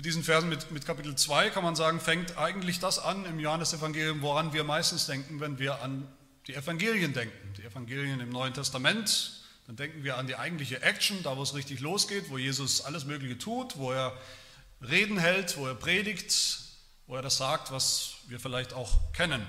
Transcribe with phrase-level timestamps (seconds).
[0.00, 3.38] Mit diesen Versen, mit, mit Kapitel 2 kann man sagen, fängt eigentlich das an im
[3.38, 6.08] Johannesevangelium, woran wir meistens denken, wenn wir an
[6.46, 7.52] die Evangelien denken.
[7.58, 11.54] Die Evangelien im Neuen Testament, dann denken wir an die eigentliche Action, da wo es
[11.54, 14.16] richtig losgeht, wo Jesus alles Mögliche tut, wo er
[14.80, 16.34] Reden hält, wo er predigt,
[17.06, 19.46] wo er das sagt, was wir vielleicht auch kennen.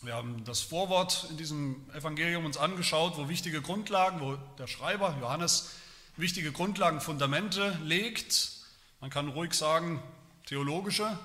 [0.00, 5.14] Wir haben das Vorwort in diesem Evangelium uns angeschaut, wo wichtige Grundlagen, wo der Schreiber
[5.20, 5.68] Johannes
[6.16, 8.56] wichtige Grundlagen, Fundamente legt
[9.00, 10.02] man kann ruhig sagen,
[10.46, 11.18] theologische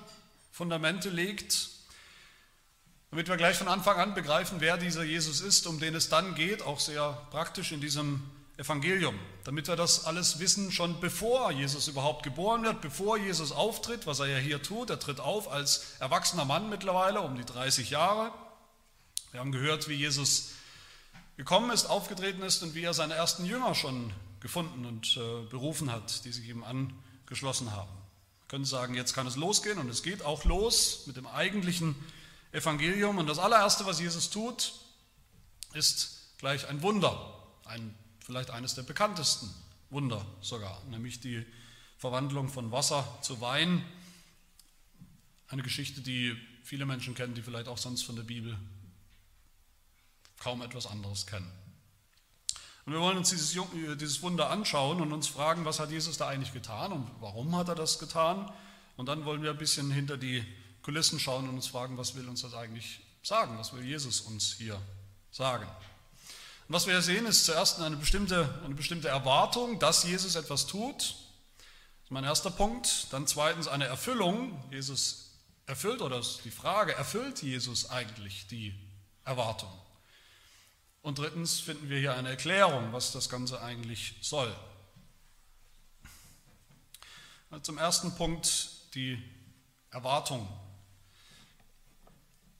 [0.52, 1.70] Fundamente legt,
[3.10, 6.34] damit wir gleich von Anfang an begreifen, wer dieser Jesus ist, um den es dann
[6.34, 8.22] geht, auch sehr praktisch in diesem
[8.56, 14.06] Evangelium, damit wir das alles wissen, schon bevor Jesus überhaupt geboren wird, bevor Jesus auftritt,
[14.06, 14.90] was er ja hier tut.
[14.90, 18.32] Er tritt auf als erwachsener Mann mittlerweile, um die 30 Jahre.
[19.32, 20.52] Wir haben gehört, wie Jesus
[21.36, 25.90] gekommen ist, aufgetreten ist und wie er seine ersten Jünger schon gefunden und äh, berufen
[25.90, 26.92] hat, die sich ihm an
[27.26, 27.90] geschlossen haben.
[28.40, 31.96] Wir können sagen, jetzt kann es losgehen und es geht auch los mit dem eigentlichen
[32.52, 33.18] Evangelium.
[33.18, 34.72] Und das allererste, was Jesus tut,
[35.72, 39.52] ist gleich ein Wunder, ein, vielleicht eines der bekanntesten
[39.90, 41.44] Wunder sogar, nämlich die
[41.98, 43.84] Verwandlung von Wasser zu Wein.
[45.48, 48.58] Eine Geschichte, die viele Menschen kennen, die vielleicht auch sonst von der Bibel
[50.38, 51.50] kaum etwas anderes kennen.
[52.86, 56.18] Und wir wollen uns dieses, äh, dieses Wunder anschauen und uns fragen, was hat Jesus
[56.18, 58.50] da eigentlich getan und warum hat er das getan?
[58.96, 60.44] Und dann wollen wir ein bisschen hinter die
[60.82, 63.58] Kulissen schauen und uns fragen, was will uns das eigentlich sagen?
[63.58, 64.80] Was will Jesus uns hier
[65.30, 65.66] sagen?
[66.68, 70.96] Und was wir sehen, ist zuerst eine bestimmte, eine bestimmte Erwartung, dass Jesus etwas tut.
[70.98, 73.06] Das ist mein erster Punkt.
[73.12, 74.62] Dann zweitens eine Erfüllung.
[74.70, 75.30] Jesus
[75.66, 78.74] erfüllt oder die Frage, erfüllt Jesus eigentlich die
[79.24, 79.72] Erwartung?
[81.04, 84.50] Und drittens finden wir hier eine Erklärung, was das Ganze eigentlich soll.
[87.60, 89.22] Zum ersten Punkt die
[89.90, 90.48] Erwartung.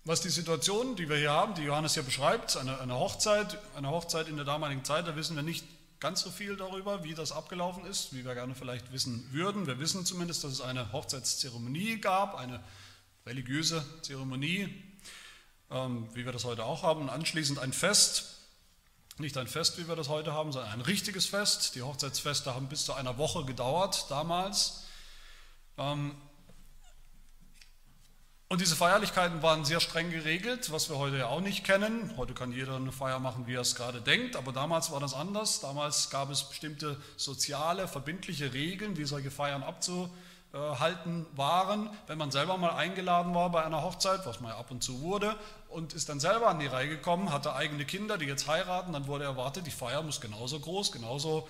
[0.04, 3.88] Was die Situation, die wir hier haben, die Johannes hier beschreibt, eine, eine, Hochzeit, eine
[3.88, 5.64] Hochzeit in der damaligen Zeit, da wissen wir nicht
[5.98, 9.66] ganz so viel darüber, wie das abgelaufen ist, wie wir gerne vielleicht wissen würden.
[9.66, 12.62] Wir wissen zumindest, dass es eine Hochzeitszeremonie gab, eine
[13.24, 14.68] religiöse Zeremonie,
[15.70, 18.33] ähm, wie wir das heute auch haben, und anschließend ein Fest,
[19.18, 21.74] nicht ein Fest, wie wir das heute haben, sondern ein richtiges Fest.
[21.74, 24.84] Die Hochzeitsfeste haben bis zu einer Woche gedauert damals.
[25.78, 26.14] Ähm,
[28.48, 32.16] und diese Feierlichkeiten waren sehr streng geregelt, was wir heute ja auch nicht kennen.
[32.16, 35.14] Heute kann jeder eine Feier machen, wie er es gerade denkt, aber damals war das
[35.14, 35.60] anders.
[35.60, 40.12] Damals gab es bestimmte soziale, verbindliche Regeln, wie solche Feiern abzuhalten
[40.54, 41.90] waren.
[42.06, 45.00] Wenn man selber mal eingeladen war bei einer Hochzeit, was man ja ab und zu
[45.00, 45.36] wurde,
[45.68, 49.06] und ist dann selber an die Reihe gekommen, hatte eigene Kinder, die jetzt heiraten, dann
[49.06, 51.48] wurde erwartet, die Feier muss genauso groß, genauso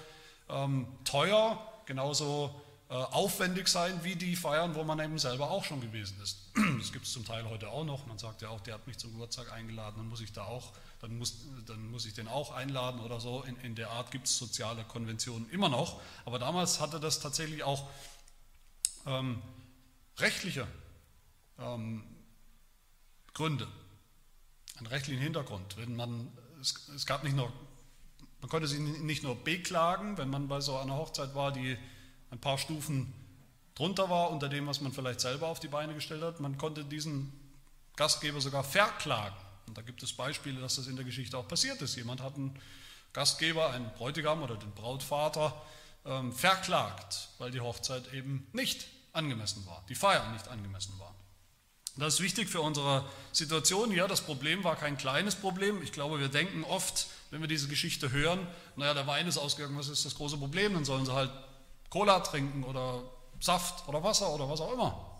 [0.48, 2.54] ähm, teuer, genauso
[2.90, 6.38] äh, aufwendig sein wie die Feiern, wo man eben selber auch schon gewesen ist.
[6.78, 8.06] Das gibt es zum Teil heute auch noch.
[8.06, 10.72] Man sagt ja auch, der hat mich zum Geburtstag eingeladen, dann muss ich da auch,
[11.00, 13.42] dann muss, dann muss ich den auch einladen oder so.
[13.42, 16.00] In, in der Art gibt es soziale Konventionen immer noch.
[16.26, 17.88] Aber damals hatte das tatsächlich auch
[19.06, 19.42] ähm,
[20.18, 20.66] rechtliche
[21.58, 22.04] ähm,
[23.32, 23.68] Gründe
[24.76, 25.76] einen rechtlichen Hintergrund.
[25.76, 27.52] Wenn man, es, es gab nicht nur,
[28.40, 31.76] man konnte sich nicht nur beklagen, wenn man bei so einer Hochzeit war, die
[32.30, 33.12] ein paar Stufen
[33.74, 36.84] drunter war unter dem, was man vielleicht selber auf die Beine gestellt hat, man konnte
[36.84, 37.32] diesen
[37.96, 39.36] Gastgeber sogar verklagen.
[39.66, 41.96] Und da gibt es Beispiele, dass das in der Geschichte auch passiert ist.
[41.96, 42.58] Jemand hat einen
[43.12, 45.60] Gastgeber, einen Bräutigam oder den Brautvater
[46.04, 51.14] ähm, verklagt, weil die Hochzeit eben nicht angemessen war, die Feier nicht angemessen war.
[51.96, 54.08] Das ist wichtig für unsere Situation hier.
[54.08, 55.80] Das Problem war kein kleines Problem.
[55.82, 59.78] Ich glaube, wir denken oft, wenn wir diese Geschichte hören, naja, der Wein ist ausgegangen,
[59.78, 60.74] was ist das große Problem?
[60.74, 61.30] Dann sollen sie halt
[61.90, 63.04] Cola trinken oder
[63.38, 65.10] Saft oder Wasser oder was auch immer.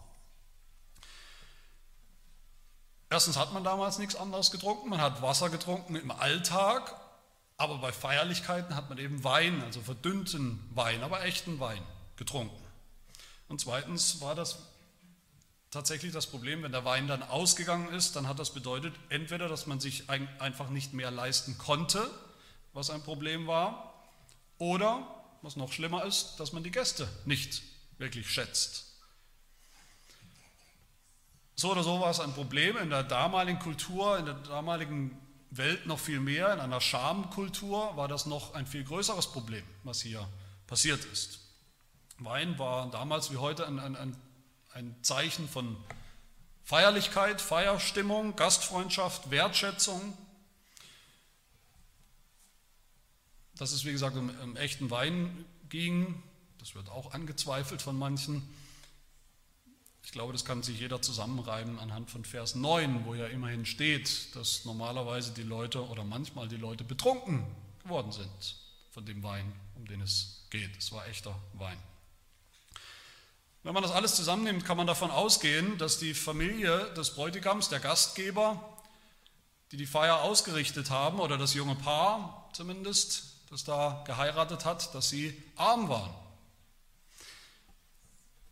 [3.08, 7.00] Erstens hat man damals nichts anderes getrunken, man hat Wasser getrunken im Alltag,
[7.56, 11.82] aber bei Feierlichkeiten hat man eben Wein, also verdünnten Wein, aber echten Wein
[12.16, 12.63] getrunken.
[13.48, 14.58] Und zweitens war das
[15.70, 19.66] tatsächlich das Problem, wenn der Wein dann ausgegangen ist, dann hat das bedeutet, entweder, dass
[19.66, 22.08] man sich einfach nicht mehr leisten konnte,
[22.72, 23.92] was ein Problem war,
[24.58, 25.06] oder,
[25.42, 27.62] was noch schlimmer ist, dass man die Gäste nicht
[27.98, 28.94] wirklich schätzt.
[31.56, 35.16] So oder so war es ein Problem in der damaligen Kultur, in der damaligen
[35.50, 40.00] Welt noch viel mehr, in einer Schamkultur war das noch ein viel größeres Problem, was
[40.00, 40.26] hier
[40.66, 41.43] passiert ist.
[42.18, 44.16] Wein war damals wie heute ein, ein,
[44.72, 45.76] ein Zeichen von
[46.64, 50.16] Feierlichkeit, Feierstimmung, Gastfreundschaft, Wertschätzung.
[53.56, 56.22] Dass es, wie gesagt, um, um echten Wein ging,
[56.64, 58.42] Das wird auch angezweifelt von manchen.
[60.02, 64.34] Ich glaube, das kann sich jeder zusammenreiben anhand von Vers 9, wo ja immerhin steht,
[64.34, 67.44] dass normalerweise die Leute oder manchmal die Leute betrunken
[67.82, 68.56] geworden sind
[68.92, 70.74] von dem Wein, um den es geht.
[70.78, 71.76] Es war echter Wein.
[73.64, 77.80] Wenn man das alles zusammennimmt, kann man davon ausgehen, dass die Familie des Bräutigams, der
[77.80, 78.62] Gastgeber,
[79.72, 85.08] die die Feier ausgerichtet haben, oder das junge Paar zumindest, das da geheiratet hat, dass
[85.08, 86.12] sie arm waren.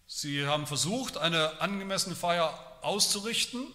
[0.06, 3.66] Sie haben versucht, eine angemessene Feier auszurichten,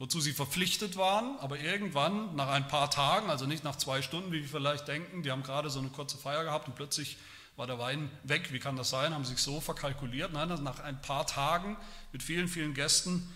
[0.00, 4.32] wozu sie verpflichtet waren, aber irgendwann nach ein paar Tagen, also nicht nach zwei Stunden,
[4.32, 7.18] wie wir vielleicht denken, die haben gerade so eine kurze Feier gehabt und plötzlich
[7.60, 8.54] war der Wein weg.
[8.54, 9.12] Wie kann das sein?
[9.12, 10.32] Haben sie sich so verkalkuliert?
[10.32, 11.76] Nein, nach ein paar Tagen
[12.10, 13.30] mit vielen, vielen Gästen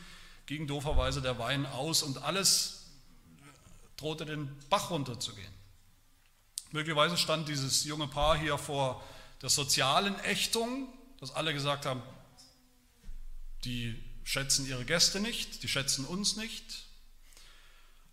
[0.47, 2.87] ging dooferweise der Wein aus und alles
[3.99, 5.53] drohte den Bach runterzugehen.
[6.73, 9.05] Möglicherweise stand dieses junge Paar hier vor
[9.43, 10.89] der sozialen Ächtung,
[11.21, 12.03] dass alle gesagt haben,
[13.67, 16.87] die schätzen ihre Gäste nicht, die schätzen uns nicht.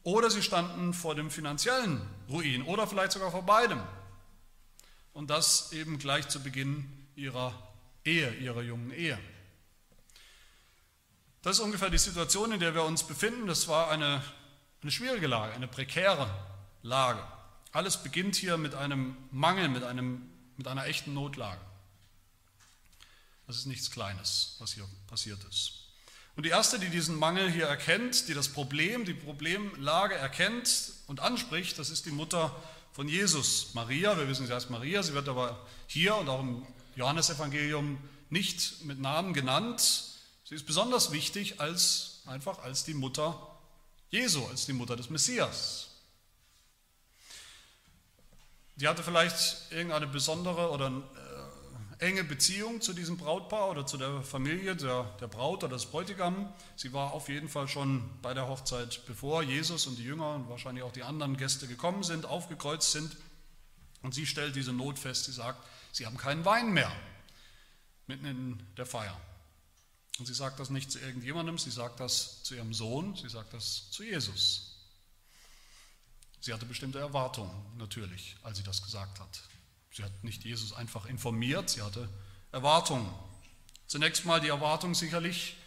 [0.03, 3.81] Oder sie standen vor dem finanziellen Ruin oder vielleicht sogar vor beidem.
[5.13, 7.53] Und das eben gleich zu Beginn ihrer
[8.05, 9.19] Ehe, ihrer jungen Ehe.
[11.41, 13.47] Das ist ungefähr die Situation, in der wir uns befinden.
[13.47, 14.23] Das war eine,
[14.81, 16.29] eine schwierige Lage, eine prekäre
[16.83, 17.23] Lage.
[17.71, 21.61] Alles beginnt hier mit einem Mangel, mit, einem, mit einer echten Notlage.
[23.47, 25.81] Das ist nichts Kleines, was hier passiert ist.
[26.35, 31.19] Und die erste, die diesen Mangel hier erkennt, die das Problem, die Problemlage erkennt und
[31.19, 32.55] anspricht, das ist die Mutter
[32.93, 34.17] von Jesus, Maria.
[34.17, 36.65] Wir wissen, sie heißt Maria, sie wird aber hier und auch im
[36.95, 37.97] Johannesevangelium
[38.29, 39.81] nicht mit Namen genannt.
[40.43, 43.47] Sie ist besonders wichtig als einfach als die Mutter
[44.09, 45.87] Jesu, als die Mutter des Messias.
[48.75, 50.91] Die hatte vielleicht irgendeine besondere oder
[52.01, 56.51] enge Beziehung zu diesem Brautpaar oder zu der Familie der, der Braut oder des Bräutigam.
[56.75, 60.49] Sie war auf jeden Fall schon bei der Hochzeit, bevor Jesus und die Jünger und
[60.49, 63.15] wahrscheinlich auch die anderen Gäste gekommen sind, aufgekreuzt sind.
[64.01, 66.91] Und sie stellt diese Not fest, sie sagt, sie haben keinen Wein mehr
[68.07, 69.19] mitten in der Feier.
[70.17, 73.53] Und sie sagt das nicht zu irgendjemandem, sie sagt das zu ihrem Sohn, sie sagt
[73.53, 74.89] das zu Jesus.
[76.39, 79.41] Sie hatte bestimmte Erwartungen natürlich, als sie das gesagt hat.
[79.91, 82.07] Sie hat nicht Jesus einfach informiert, sie hatte
[82.51, 83.11] Erwartungen.
[83.87, 85.57] Zunächst mal die Erwartung sicherlich,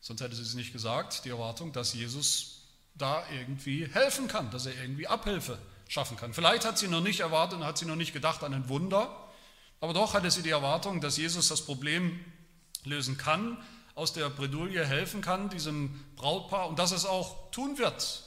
[0.00, 2.60] sonst hätte sie es nicht gesagt, die Erwartung, dass Jesus
[2.94, 5.58] da irgendwie helfen kann, dass er irgendwie Abhilfe
[5.88, 6.32] schaffen kann.
[6.32, 9.28] Vielleicht hat sie noch nicht erwartet und hat sie noch nicht gedacht an ein Wunder,
[9.80, 12.24] aber doch hatte sie die Erwartung, dass Jesus das Problem
[12.84, 13.60] lösen kann,
[13.94, 18.22] aus der Bredouille helfen kann, diesem Brautpaar, und dass es auch tun wird,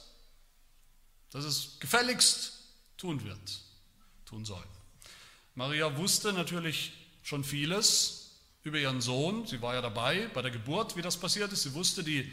[1.30, 2.52] dass es gefälligst
[2.98, 3.62] tun wird,
[4.26, 4.62] tun soll.
[5.56, 6.92] Maria wusste natürlich
[7.22, 11.50] schon vieles über ihren Sohn, sie war ja dabei bei der Geburt, wie das passiert
[11.50, 12.30] ist, sie wusste die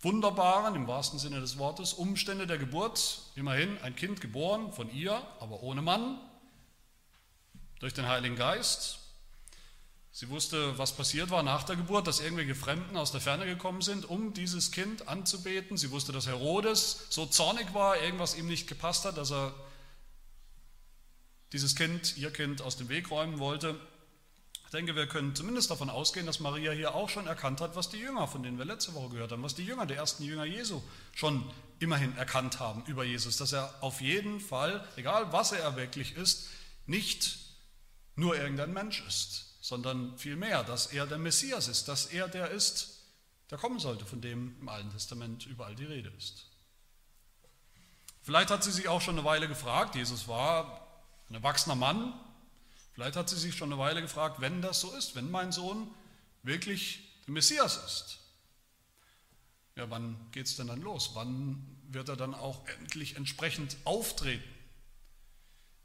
[0.00, 5.20] wunderbaren, im wahrsten Sinne des Wortes, Umstände der Geburt, immerhin ein Kind geboren von ihr,
[5.40, 6.20] aber ohne Mann,
[7.80, 9.00] durch den Heiligen Geist,
[10.12, 13.82] Sie wusste, was passiert war nach der Geburt, dass irgendwelche Fremden aus der Ferne gekommen
[13.82, 15.76] sind, um dieses Kind anzubeten.
[15.76, 19.52] Sie wusste, dass Herodes so zornig war, irgendwas ihm nicht gepasst hat, dass er
[21.52, 23.78] dieses Kind, ihr Kind, aus dem Weg räumen wollte.
[24.64, 27.88] Ich denke, wir können zumindest davon ausgehen, dass Maria hier auch schon erkannt hat, was
[27.88, 30.44] die Jünger, von denen wir letzte Woche gehört haben, was die Jünger, die ersten Jünger
[30.44, 30.82] Jesu,
[31.14, 36.16] schon immerhin erkannt haben über Jesus, dass er auf jeden Fall, egal was er wirklich
[36.16, 36.48] ist,
[36.86, 37.38] nicht
[38.16, 43.04] nur irgendein Mensch ist, sondern vielmehr, dass er der Messias ist, dass er der ist,
[43.50, 46.46] der kommen sollte, von dem im Alten Testament überall die Rede ist.
[48.22, 50.85] Vielleicht hat sie sich auch schon eine Weile gefragt, Jesus war
[51.28, 52.14] ein erwachsener Mann,
[52.94, 55.88] vielleicht hat sie sich schon eine Weile gefragt, wenn das so ist, wenn mein Sohn
[56.42, 58.18] wirklich der Messias ist,
[59.76, 61.10] ja, wann geht es denn dann los?
[61.14, 64.48] Wann wird er dann auch endlich entsprechend auftreten?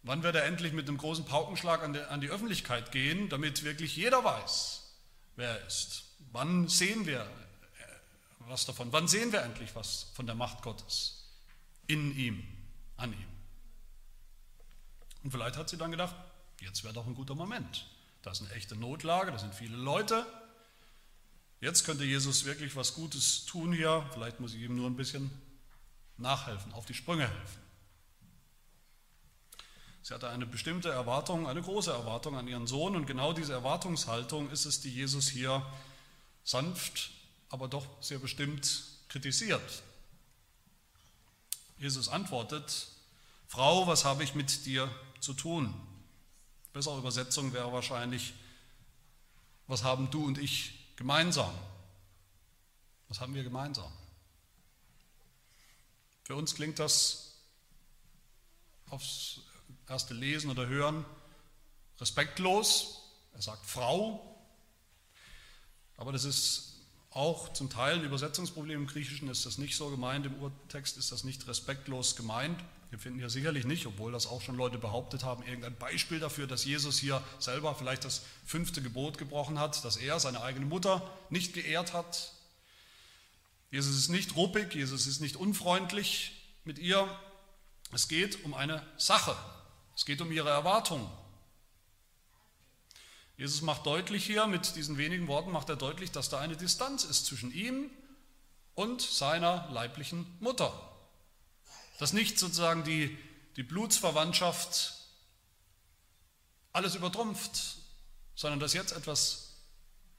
[0.04, 3.64] Wann wird er endlich mit einem großen Paukenschlag an die, an die Öffentlichkeit gehen, damit
[3.64, 4.96] wirklich jeder weiß,
[5.36, 6.06] wer er ist?
[6.32, 8.92] Wann sehen wir äh, was davon?
[8.94, 11.28] Wann sehen wir endlich was von der Macht Gottes
[11.88, 12.44] in ihm,
[12.98, 13.31] an ihm?
[15.24, 16.16] Und vielleicht hat sie dann gedacht,
[16.60, 17.88] jetzt wäre doch ein guter Moment.
[18.22, 20.26] Das ist eine echte Notlage, da sind viele Leute.
[21.60, 24.08] Jetzt könnte Jesus wirklich was Gutes tun hier.
[24.14, 25.30] Vielleicht muss ich ihm nur ein bisschen
[26.18, 27.62] nachhelfen, auf die Sprünge helfen.
[30.04, 34.50] Sie hatte eine bestimmte Erwartung, eine große Erwartung an ihren Sohn und genau diese Erwartungshaltung
[34.50, 35.64] ist es, die Jesus hier
[36.44, 37.12] sanft,
[37.50, 39.84] aber doch sehr bestimmt kritisiert.
[41.78, 42.88] Jesus antwortet,
[43.48, 44.90] Frau, was habe ich mit dir
[45.22, 45.74] zu tun?
[46.74, 48.34] Bessere Übersetzung wäre wahrscheinlich,
[49.68, 51.54] Was haben du und ich gemeinsam?
[53.08, 53.92] Was haben wir gemeinsam?
[56.24, 57.36] Für uns klingt das
[58.90, 59.40] aufs
[59.88, 61.06] erste Lesen oder Hören
[62.00, 63.02] respektlos.
[63.34, 64.36] Er sagt Frau,
[65.98, 66.74] aber das ist
[67.12, 68.82] auch zum Teil ein Übersetzungsproblem.
[68.82, 72.62] Im Griechischen ist das nicht so gemeint, im Urtext ist das nicht respektlos gemeint.
[72.92, 76.46] Wir finden hier sicherlich nicht, obwohl das auch schon Leute behauptet haben, irgendein Beispiel dafür,
[76.46, 81.10] dass Jesus hier selber vielleicht das fünfte Gebot gebrochen hat, dass er seine eigene Mutter
[81.30, 82.34] nicht geehrt hat.
[83.72, 86.34] Jesus ist nicht ruppig, Jesus ist nicht unfreundlich
[86.66, 87.08] mit ihr.
[87.94, 89.38] Es geht um eine Sache,
[89.96, 91.10] es geht um ihre Erwartung.
[93.38, 97.06] Jesus macht deutlich hier, mit diesen wenigen Worten macht er deutlich, dass da eine Distanz
[97.06, 97.90] ist zwischen ihm
[98.76, 100.91] und seiner leiblichen Mutter.
[102.02, 103.16] Dass nicht sozusagen die,
[103.58, 104.96] die Blutsverwandtschaft
[106.74, 107.78] alles übertrumpft,
[108.34, 109.52] sondern dass jetzt etwas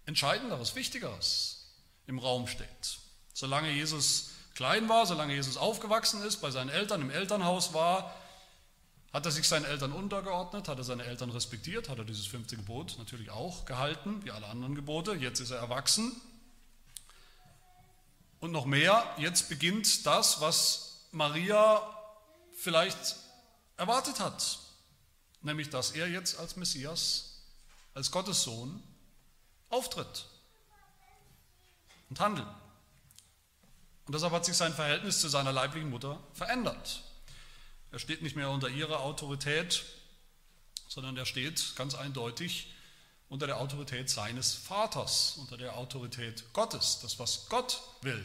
[0.07, 1.73] Entscheidenderes, Wichtigeres
[2.07, 2.69] im Raum steht.
[3.35, 8.15] Solange Jesus klein war, solange Jesus aufgewachsen ist, bei seinen Eltern im Elternhaus war,
[9.13, 12.55] hat er sich seinen Eltern untergeordnet, hat er seine Eltern respektiert, hat er dieses fünfte
[12.55, 15.15] Gebot natürlich auch gehalten, wie alle anderen Gebote.
[15.15, 16.13] Jetzt ist er erwachsen.
[18.39, 21.81] Und noch mehr, jetzt beginnt das, was Maria
[22.57, 23.17] vielleicht
[23.77, 24.59] erwartet hat,
[25.43, 27.43] nämlich dass er jetzt als Messias,
[27.95, 28.83] als Gottes Sohn
[29.69, 30.27] auftritt
[32.11, 32.49] und handelt.
[34.07, 37.03] Und deshalb hat sich sein Verhältnis zu seiner leiblichen Mutter verändert.
[37.91, 39.85] Er steht nicht mehr unter ihrer Autorität,
[40.89, 42.75] sondern er steht ganz eindeutig
[43.29, 47.01] unter der Autorität seines Vaters, unter der Autorität Gottes.
[47.01, 48.25] Das, was Gott will,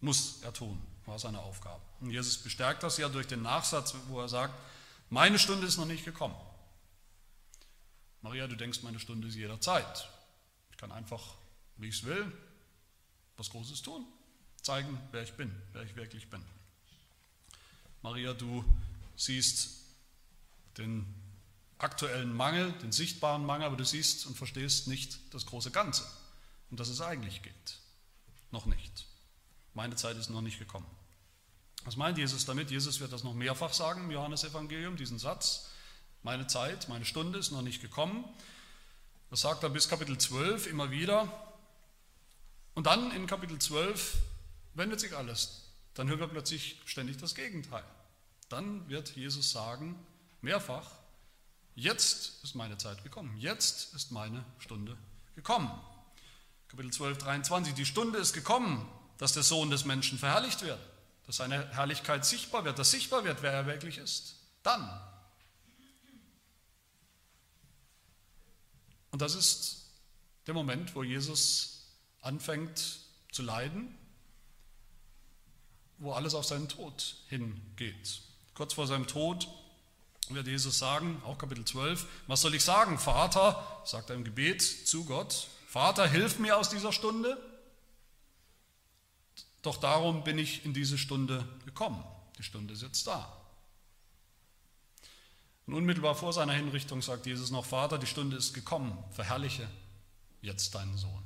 [0.00, 1.80] muss er tun, war seine Aufgabe.
[2.00, 4.54] Und Jesus bestärkt das ja durch den Nachsatz, wo er sagt,
[5.08, 6.36] meine Stunde ist noch nicht gekommen.
[8.22, 10.08] Maria, du denkst, meine Stunde ist jederzeit.
[10.70, 11.22] Ich kann einfach,
[11.76, 12.32] wie ich es will,
[13.36, 14.04] was Großes tun,
[14.62, 16.42] zeigen, wer ich bin, wer ich wirklich bin.
[18.02, 18.64] Maria, du
[19.16, 19.84] siehst
[20.76, 21.06] den
[21.78, 26.04] aktuellen Mangel, den sichtbaren Mangel, aber du siehst und verstehst nicht das große Ganze,
[26.70, 27.78] um das es eigentlich geht.
[28.50, 29.06] Noch nicht.
[29.74, 30.86] Meine Zeit ist noch nicht gekommen.
[31.86, 32.72] Was meint Jesus damit?
[32.72, 35.68] Jesus wird das noch mehrfach sagen im Johannesevangelium, diesen Satz.
[36.24, 38.24] Meine Zeit, meine Stunde ist noch nicht gekommen.
[39.30, 41.32] Das sagt er bis Kapitel 12 immer wieder.
[42.74, 44.16] Und dann in Kapitel 12
[44.74, 45.62] wendet sich alles.
[45.94, 47.84] Dann hört er plötzlich ständig das Gegenteil.
[48.48, 49.96] Dann wird Jesus sagen,
[50.42, 50.90] mehrfach,
[51.76, 54.96] jetzt ist meine Zeit gekommen, jetzt ist meine Stunde
[55.36, 55.70] gekommen.
[56.66, 58.88] Kapitel 12, 23, die Stunde ist gekommen,
[59.18, 60.80] dass der Sohn des Menschen verherrlicht wird,
[61.26, 64.36] dass seine Herrlichkeit sichtbar wird, dass sichtbar wird, wer er wirklich ist.
[64.62, 64.88] Dann.
[69.10, 69.86] Und das ist
[70.46, 71.86] der Moment, wo Jesus
[72.20, 73.00] anfängt
[73.32, 73.96] zu leiden,
[75.98, 78.20] wo alles auf seinen Tod hingeht.
[78.54, 79.48] Kurz vor seinem Tod
[80.28, 82.98] wird Jesus sagen, auch Kapitel 12, was soll ich sagen?
[82.98, 87.36] Vater, sagt er im Gebet zu Gott, Vater, hilf mir aus dieser Stunde.
[89.66, 92.00] Doch darum bin ich in diese Stunde gekommen.
[92.38, 93.36] Die Stunde ist jetzt da.
[95.66, 99.68] Und unmittelbar vor seiner Hinrichtung sagt Jesus noch, Vater, die Stunde ist gekommen, verherrliche
[100.40, 101.20] jetzt deinen Sohn.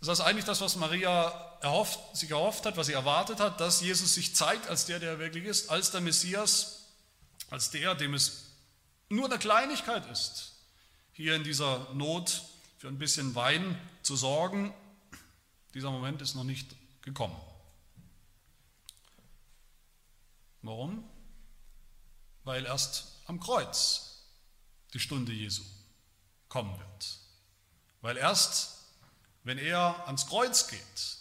[0.00, 1.28] Das ist eigentlich das, was Maria
[1.60, 5.10] erhofft, sich erhofft hat, was sie erwartet hat, dass Jesus sich zeigt als der, der
[5.10, 6.86] er wirklich ist, als der Messias,
[7.50, 8.52] als der, dem es
[9.10, 10.54] nur eine Kleinigkeit ist,
[11.12, 12.42] hier in dieser Not
[12.78, 14.72] für ein bisschen Wein zu sorgen.
[15.74, 17.36] Dieser Moment ist noch nicht gekommen.
[20.62, 21.04] Warum?
[22.44, 24.22] Weil erst am Kreuz
[24.94, 25.62] die Stunde Jesu
[26.48, 27.18] kommen wird.
[28.00, 28.74] Weil erst
[29.44, 31.18] wenn er ans Kreuz geht,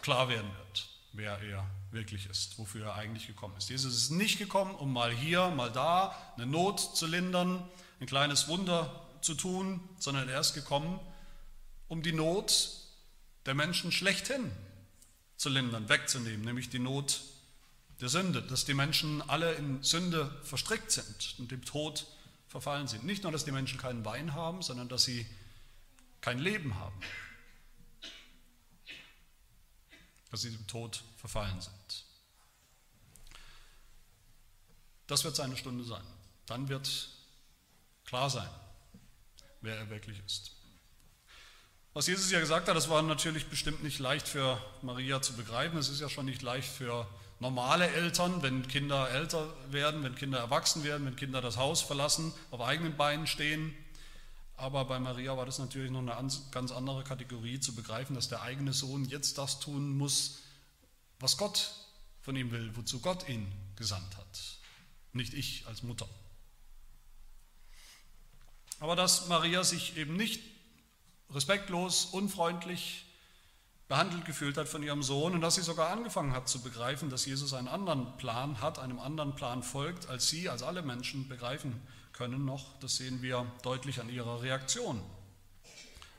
[0.00, 3.68] klar werden wird, wer er wirklich ist, wofür er eigentlich gekommen ist.
[3.68, 7.68] Jesus ist nicht gekommen, um mal hier, mal da eine Not zu lindern,
[8.00, 10.98] ein kleines Wunder zu tun, sondern er ist gekommen,
[11.92, 12.70] um die Not
[13.44, 14.50] der Menschen schlechthin
[15.36, 17.20] zu lindern, wegzunehmen, nämlich die Not
[18.00, 22.06] der Sünde, dass die Menschen alle in Sünde verstrickt sind und dem Tod
[22.48, 23.04] verfallen sind.
[23.04, 25.26] Nicht nur, dass die Menschen keinen Wein haben, sondern dass sie
[26.22, 26.98] kein Leben haben.
[30.30, 32.06] Dass sie dem Tod verfallen sind.
[35.08, 36.06] Das wird seine Stunde sein.
[36.46, 37.10] Dann wird
[38.06, 38.48] klar sein,
[39.60, 40.52] wer er wirklich ist.
[41.94, 45.76] Was Jesus ja gesagt hat, das war natürlich bestimmt nicht leicht für Maria zu begreifen.
[45.76, 47.06] Es ist ja schon nicht leicht für
[47.38, 52.32] normale Eltern, wenn Kinder älter werden, wenn Kinder erwachsen werden, wenn Kinder das Haus verlassen,
[52.50, 53.76] auf eigenen Beinen stehen.
[54.56, 58.40] Aber bei Maria war das natürlich noch eine ganz andere Kategorie zu begreifen, dass der
[58.40, 60.38] eigene Sohn jetzt das tun muss,
[61.20, 61.72] was Gott
[62.22, 64.40] von ihm will, wozu Gott ihn gesandt hat,
[65.12, 66.08] nicht ich als Mutter.
[68.80, 70.40] Aber dass Maria sich eben nicht
[71.34, 73.06] respektlos, unfreundlich
[73.88, 77.26] behandelt gefühlt hat von ihrem Sohn und dass sie sogar angefangen hat zu begreifen, dass
[77.26, 81.80] Jesus einen anderen Plan hat, einem anderen Plan folgt, als sie, als alle Menschen begreifen
[82.12, 82.78] können noch.
[82.80, 85.02] Das sehen wir deutlich an ihrer Reaktion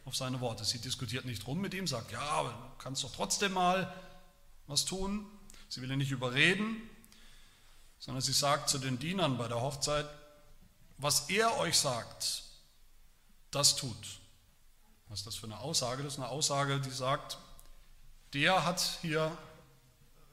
[0.05, 0.65] auf seine Worte.
[0.65, 3.91] Sie diskutiert nicht rum mit ihm, sagt, ja, du kannst doch trotzdem mal
[4.67, 5.25] was tun.
[5.70, 6.77] Sie will ihn nicht überreden,
[7.98, 10.08] sondern sie sagt zu den Dienern bei der Hochzeit,
[10.98, 12.43] was er euch sagt,
[13.50, 14.20] das tut.
[15.13, 16.01] Was ist das für eine Aussage?
[16.01, 17.38] Das ist eine Aussage, die sagt,
[18.34, 19.38] der hat hier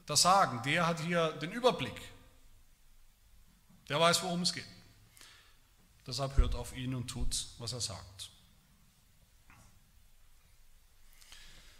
[0.07, 2.01] das Sagen, der hat hier den Überblick,
[3.89, 4.65] der weiß, worum es geht.
[6.07, 8.31] Deshalb hört auf ihn und tut, was er sagt.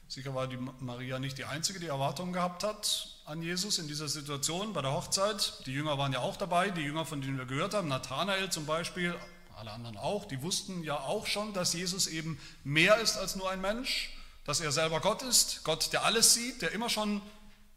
[0.08, 4.10] Sicher war die Maria nicht die Einzige, die Erwartungen gehabt hat an Jesus in dieser
[4.10, 5.66] Situation bei der Hochzeit.
[5.66, 8.68] Die Jünger waren ja auch dabei, die Jünger, von denen wir gehört haben, Nathanael zum
[8.68, 9.18] Beispiel,
[9.62, 13.50] alle anderen auch, die wussten ja auch schon, dass Jesus eben mehr ist als nur
[13.50, 14.10] ein Mensch,
[14.44, 17.22] dass er selber Gott ist, Gott, der alles sieht, der immer schon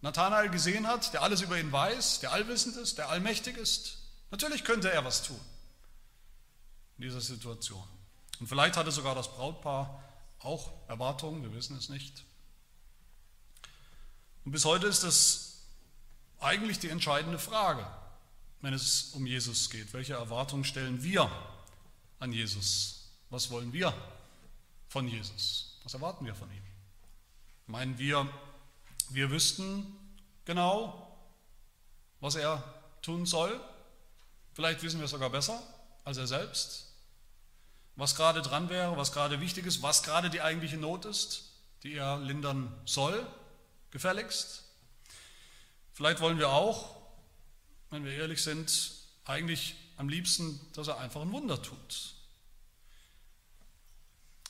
[0.01, 3.99] Nathanael gesehen hat, der alles über ihn weiß, der allwissend ist, der allmächtig ist.
[4.31, 5.39] Natürlich könnte er was tun
[6.97, 7.85] in dieser Situation.
[8.41, 10.03] Und vielleicht hatte sogar das Brautpaar
[10.39, 12.25] auch Erwartungen, wir wissen es nicht.
[14.47, 15.65] Und bis heute ist das
[16.41, 17.87] eigentlich die entscheidende Frage,
[18.63, 19.93] wenn es um Jesus geht.
[19.93, 21.31] Welche Erwartungen stellen wir
[22.25, 23.11] an Jesus?
[23.29, 23.93] Was wollen wir
[24.89, 25.79] von Jesus?
[25.85, 26.63] Was erwarten wir von ihm?
[27.67, 28.29] Meinen wir,
[29.11, 29.87] wir wüssten
[30.47, 31.19] genau,
[32.21, 32.63] was er
[33.03, 33.61] tun soll?
[34.55, 35.63] Vielleicht wissen wir es sogar besser
[36.05, 36.93] als er selbst?
[37.97, 41.51] Was gerade dran wäre, was gerade wichtig ist, was gerade die eigentliche Not ist,
[41.83, 43.27] die er lindern soll,
[43.91, 44.65] gefälligst?
[45.93, 46.97] Vielleicht wollen wir auch,
[47.91, 48.93] wenn wir ehrlich sind,
[49.27, 52.14] eigentlich am liebsten, dass er einfach ein Wunder tut.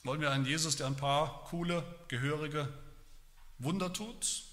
[0.05, 2.69] Wollen wir einen Jesus, der ein paar coole, gehörige
[3.59, 4.45] Wunder tut,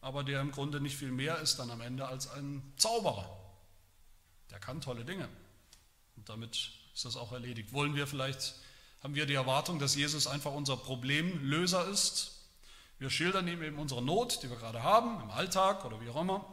[0.00, 3.38] aber der im Grunde nicht viel mehr ist dann am Ende als ein Zauberer.
[4.50, 5.28] Der kann tolle Dinge.
[6.16, 7.72] Und damit ist das auch erledigt.
[7.72, 8.56] Wollen wir vielleicht,
[9.00, 12.32] haben wir die Erwartung, dass Jesus einfach unser Problemlöser ist?
[12.98, 16.20] Wir schildern ihm eben unsere Not, die wir gerade haben, im Alltag oder wie auch
[16.20, 16.44] immer.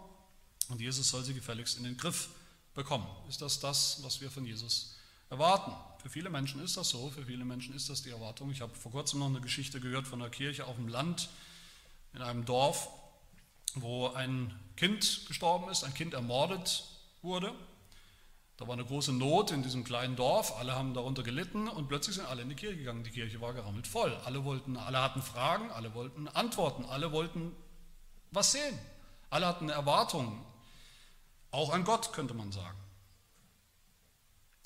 [0.70, 2.30] Und Jesus soll sie gefälligst in den Griff
[2.76, 3.08] bekommen.
[3.28, 4.96] Ist das das, was wir von Jesus
[5.32, 5.74] erwarten?
[6.06, 8.52] Für viele Menschen ist das so, für viele Menschen ist das die Erwartung.
[8.52, 11.30] Ich habe vor kurzem noch eine Geschichte gehört von einer Kirche auf dem Land
[12.14, 12.90] in einem Dorf,
[13.74, 16.84] wo ein Kind gestorben ist, ein Kind ermordet
[17.24, 17.52] wurde.
[18.58, 22.18] Da war eine große Not in diesem kleinen Dorf, alle haben darunter gelitten und plötzlich
[22.18, 23.04] sind alle in die Kirche gegangen.
[23.04, 24.16] Die Kirche war gerammelt voll.
[24.26, 27.52] Alle, wollten, alle hatten Fragen, alle wollten Antworten, alle wollten
[28.30, 28.78] was sehen.
[29.32, 30.40] Alle hatten Erwartungen,
[31.50, 32.78] auch an Gott könnte man sagen,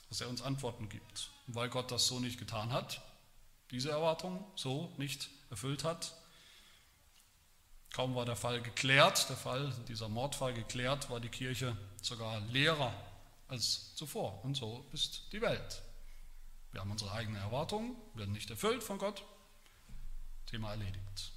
[0.10, 1.30] dass er uns Antworten gibt.
[1.48, 3.02] Und weil Gott das so nicht getan hat,
[3.72, 6.16] diese Erwartung so nicht erfüllt hat,
[7.94, 12.94] kaum war der Fall geklärt, der Fall, dieser Mordfall geklärt, war die Kirche sogar leerer
[13.48, 14.44] als zuvor.
[14.44, 15.82] Und so ist die Welt.
[16.72, 19.24] Wir haben unsere eigenen Erwartungen, werden nicht erfüllt von Gott.
[20.46, 21.32] Thema erledigt.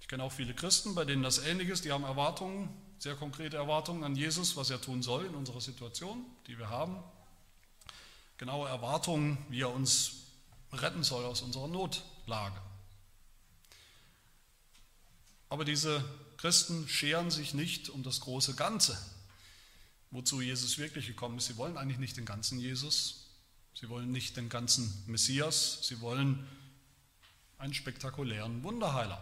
[0.00, 1.84] Ich kenne auch viele Christen, bei denen das ähnlich ist.
[1.84, 6.24] Die haben Erwartungen, sehr konkrete Erwartungen an Jesus, was er tun soll in unserer Situation,
[6.46, 6.96] die wir haben.
[8.38, 10.12] Genaue Erwartungen, wie er uns
[10.72, 12.60] retten soll aus unserer Notlage.
[15.48, 16.04] Aber diese
[16.36, 18.98] Christen scheren sich nicht um das große Ganze
[20.10, 21.46] wozu Jesus wirklich gekommen ist.
[21.46, 23.26] Sie wollen eigentlich nicht den ganzen Jesus,
[23.74, 26.46] sie wollen nicht den ganzen Messias, sie wollen
[27.58, 29.20] einen spektakulären Wunderheiler.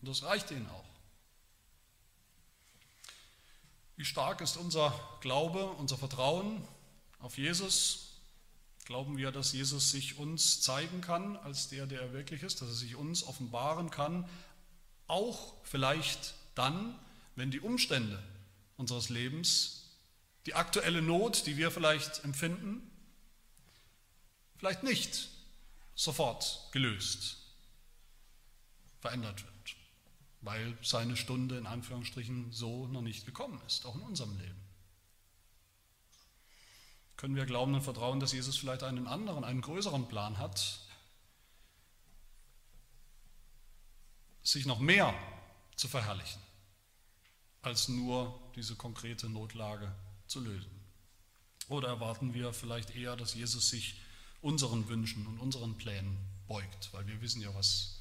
[0.00, 0.84] Und das reicht ihnen auch.
[4.02, 6.66] Wie stark ist unser Glaube, unser Vertrauen
[7.20, 8.16] auf Jesus?
[8.84, 12.68] Glauben wir, dass Jesus sich uns zeigen kann als der, der er wirklich ist, dass
[12.68, 14.28] er sich uns offenbaren kann,
[15.06, 16.98] auch vielleicht dann,
[17.36, 18.20] wenn die Umstände
[18.76, 19.84] unseres Lebens
[20.46, 22.82] die aktuelle Not, die wir vielleicht empfinden,
[24.56, 25.28] vielleicht nicht
[25.94, 27.36] sofort gelöst,
[28.98, 29.76] verändert wird,
[30.42, 34.60] weil seine Stunde in Anführungsstrichen so noch nicht gekommen ist, auch in unserem Leben.
[37.16, 40.80] Können wir glauben und vertrauen, dass Jesus vielleicht einen anderen, einen größeren Plan hat,
[44.42, 45.14] sich noch mehr
[45.76, 46.42] zu verherrlichen,
[47.62, 49.94] als nur diese konkrete Notlage
[50.26, 50.70] zu lösen?
[51.68, 54.00] Oder erwarten wir vielleicht eher, dass Jesus sich
[54.40, 58.00] unseren Wünschen und unseren Plänen beugt, weil wir wissen ja, was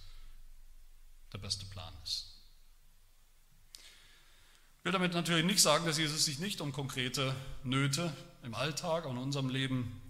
[1.31, 2.30] der beste Plan ist?
[4.81, 9.05] Ich will damit natürlich nicht sagen, dass Jesus sich nicht um konkrete Nöte im Alltag
[9.05, 10.01] und in unserem Leben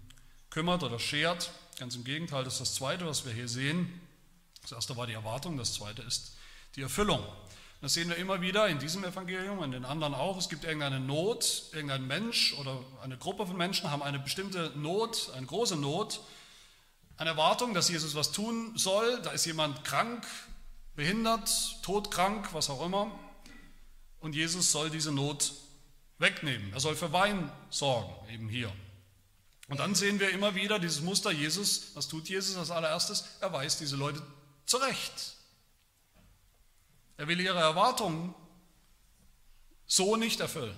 [0.49, 1.51] kümmert oder schert.
[1.77, 3.91] Ganz im Gegenteil, das ist das Zweite, was wir hier sehen.
[4.61, 6.37] Das erste war die Erwartung, das zweite ist
[6.77, 7.21] die Erfüllung.
[7.81, 10.37] Das sehen wir immer wieder in diesem Evangelium und in den anderen auch.
[10.37, 15.33] Es gibt irgendeine Not, irgendein Mensch oder eine Gruppe von Menschen haben eine bestimmte Not,
[15.35, 16.21] eine große Not,
[17.17, 19.21] eine Erwartung, dass Jesus was tun soll.
[19.21, 20.25] Da ist jemand krank,
[20.95, 23.11] behindert, todkrank, was auch immer.
[24.21, 25.51] Und Jesus soll diese Not
[26.19, 26.71] wegnehmen.
[26.73, 28.71] Er soll für Wein sorgen, eben hier.
[29.67, 31.95] Und dann sehen wir immer wieder dieses Muster Jesus.
[31.95, 33.25] Was tut Jesus als allererstes?
[33.39, 34.21] Er weist diese Leute
[34.65, 35.35] zurecht.
[37.17, 38.33] Er will ihre Erwartungen
[39.85, 40.77] so nicht erfüllen.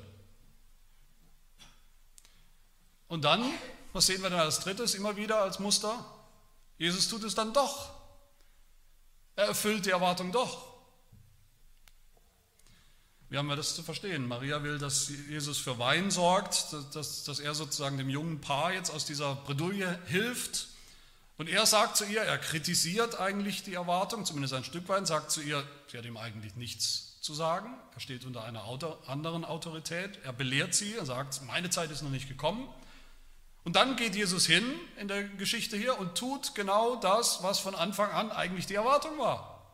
[3.07, 3.43] Und dann,
[3.91, 6.03] was sehen wir dann als drittes immer wieder als Muster?
[6.77, 7.91] Jesus tut es dann doch.
[9.35, 10.72] Er erfüllt die Erwartung doch.
[13.33, 14.27] Wie haben wir das zu verstehen?
[14.27, 18.91] Maria will, dass Jesus für Wein sorgt, dass, dass er sozusagen dem jungen Paar jetzt
[18.91, 20.67] aus dieser Bredouille hilft.
[21.39, 25.31] Und er sagt zu ihr, er kritisiert eigentlich die Erwartung, zumindest ein Stück weit, sagt
[25.31, 27.75] zu ihr, sie hat ihm eigentlich nichts zu sagen.
[27.95, 28.65] Er steht unter einer
[29.07, 30.19] anderen Autorität.
[30.23, 32.69] Er belehrt sie, er sagt, meine Zeit ist noch nicht gekommen.
[33.63, 34.63] Und dann geht Jesus hin
[34.99, 39.17] in der Geschichte hier und tut genau das, was von Anfang an eigentlich die Erwartung
[39.17, 39.73] war.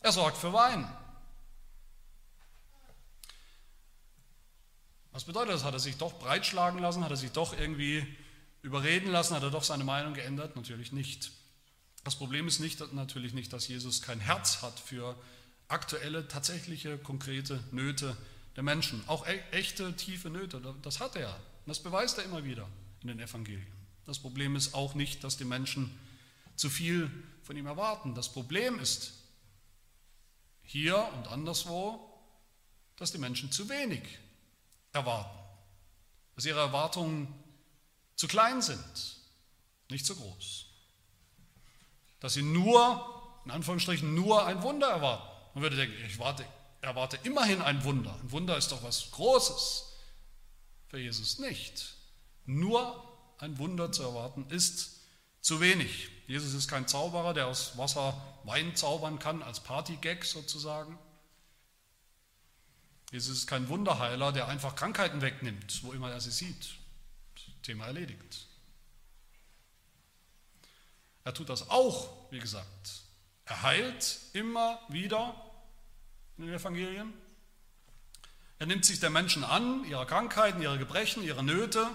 [0.00, 0.86] Er sorgt für Wein.
[5.18, 5.64] Was bedeutet das?
[5.64, 7.02] Hat er sich doch breitschlagen lassen?
[7.02, 8.06] Hat er sich doch irgendwie
[8.62, 9.34] überreden lassen?
[9.34, 10.54] Hat er doch seine Meinung geändert?
[10.54, 11.32] Natürlich nicht.
[12.04, 15.20] Das Problem ist nicht, natürlich nicht, dass Jesus kein Herz hat für
[15.66, 18.16] aktuelle, tatsächliche, konkrete Nöte
[18.54, 19.02] der Menschen.
[19.08, 21.36] Auch e echte, tiefe Nöte, das hat er.
[21.66, 22.68] Das beweist er immer wieder
[23.02, 23.66] in den Evangelien.
[24.04, 25.98] Das Problem ist auch nicht, dass die Menschen
[26.54, 27.10] zu viel
[27.42, 28.14] von ihm erwarten.
[28.14, 29.14] Das Problem ist
[30.62, 32.08] hier und anderswo,
[32.94, 34.04] dass die Menschen zu wenig
[34.98, 35.38] erwarten.
[36.34, 37.32] Dass ihre Erwartungen
[38.14, 39.16] zu klein sind,
[39.90, 40.66] nicht zu groß.
[42.20, 45.28] Dass sie nur, in Anführungsstrichen, nur ein Wunder erwarten.
[45.54, 46.44] Man würde denken, ich warte,
[46.80, 48.14] erwarte immerhin ein Wunder.
[48.22, 49.96] Ein Wunder ist doch was Großes.
[50.88, 51.94] Für Jesus nicht.
[52.46, 53.04] Nur
[53.38, 55.00] ein Wunder zu erwarten ist
[55.40, 56.08] zu wenig.
[56.26, 60.98] Jesus ist kein Zauberer, der aus Wasser Wein zaubern kann, als Partygag sozusagen.
[63.10, 66.74] Jesus ist kein Wunderheiler, der einfach Krankheiten wegnimmt, wo immer er sie sieht.
[67.62, 68.46] Thema erledigt.
[71.24, 73.02] Er tut das auch, wie gesagt.
[73.44, 75.34] Er heilt immer wieder
[76.36, 77.12] in den Evangelien.
[78.58, 81.88] Er nimmt sich der Menschen an, ihrer Krankheiten, ihrer Gebrechen, ihrer Nöte.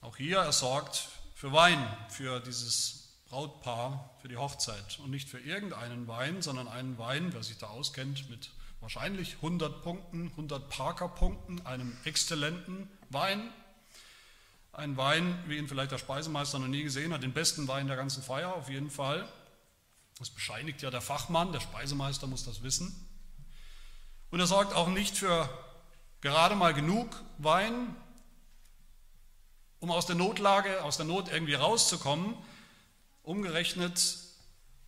[0.00, 3.03] Auch hier, er sorgt für Wein, für dieses
[3.34, 7.66] Brautpaar für die Hochzeit und nicht für irgendeinen Wein, sondern einen Wein, wer sich da
[7.66, 13.50] auskennt, mit wahrscheinlich 100 Punkten, 100 Parker-Punkten, einem exzellenten Wein.
[14.72, 17.96] Ein Wein, wie ihn vielleicht der Speisemeister noch nie gesehen hat, den besten Wein der
[17.96, 19.28] ganzen Feier auf jeden Fall.
[20.20, 22.94] Das bescheinigt ja der Fachmann, der Speisemeister muss das wissen.
[24.30, 25.48] Und er sorgt auch nicht für
[26.20, 27.96] gerade mal genug Wein,
[29.80, 32.36] um aus der Notlage, aus der Not irgendwie rauszukommen,
[33.24, 34.18] Umgerechnet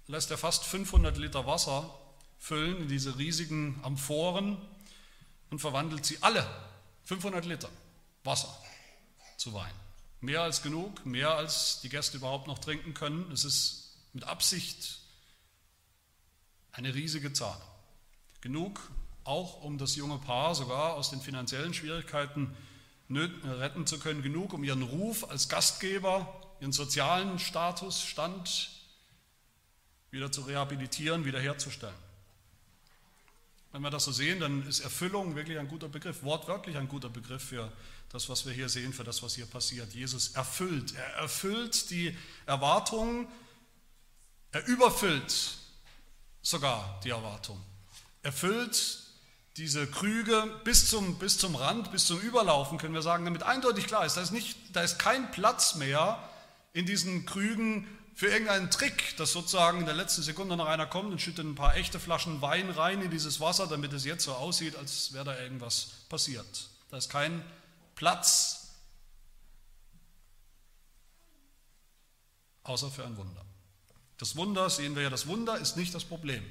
[0.09, 1.99] lässt er fast 500 Liter Wasser
[2.39, 4.59] füllen in diese riesigen Amphoren
[5.51, 6.47] und verwandelt sie alle,
[7.05, 7.71] 500 Liter
[8.25, 8.55] Wasser,
[9.39, 9.73] zu Wein.
[10.21, 13.31] Mehr als genug, mehr als die Gäste überhaupt noch trinken können.
[13.33, 14.99] Es ist mit Absicht
[16.73, 17.61] eine riesige Zahl.
[18.43, 18.91] Genug
[19.25, 22.55] auch, um das junge Paar sogar aus den finanziellen Schwierigkeiten
[23.09, 28.71] retten zu können, genug, um ihren Ruf als Gastgeber ihren sozialen Status, Stand
[30.11, 31.95] wieder zu rehabilitieren, wiederherzustellen.
[33.73, 37.11] Wenn wir das so sehen, dann ist Erfüllung wirklich ein guter Begriff, wortwörtlich ein guter
[37.11, 37.71] Begriff für
[38.11, 39.93] das, was wir hier sehen, für das, was hier passiert.
[39.93, 42.17] Jesus erfüllt, er erfüllt die
[42.47, 43.29] Erwartungen,
[44.53, 45.59] er überfüllt
[46.41, 47.63] sogar die Erwartung.
[48.23, 49.01] Erfüllt
[49.57, 53.87] diese Krüge bis zum, bis zum Rand, bis zum Überlaufen, können wir sagen, damit eindeutig
[53.87, 56.19] klar ist, da ist, nicht, da ist kein Platz mehr
[56.77, 61.11] in diesen Krügen für irgendeinen Trick, dass sozusagen in der letzten Sekunde noch einer kommt
[61.11, 64.35] und schüttet ein paar echte Flaschen Wein rein in dieses Wasser, damit es jetzt so
[64.35, 66.69] aussieht, als wäre da irgendwas passiert.
[66.91, 67.43] Da ist kein
[67.95, 68.75] Platz
[72.63, 73.43] außer für ein Wunder.
[74.19, 76.45] Das Wunder, sehen wir ja, das Wunder ist nicht das Problem,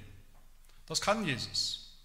[0.88, 1.98] Das kann Jesus.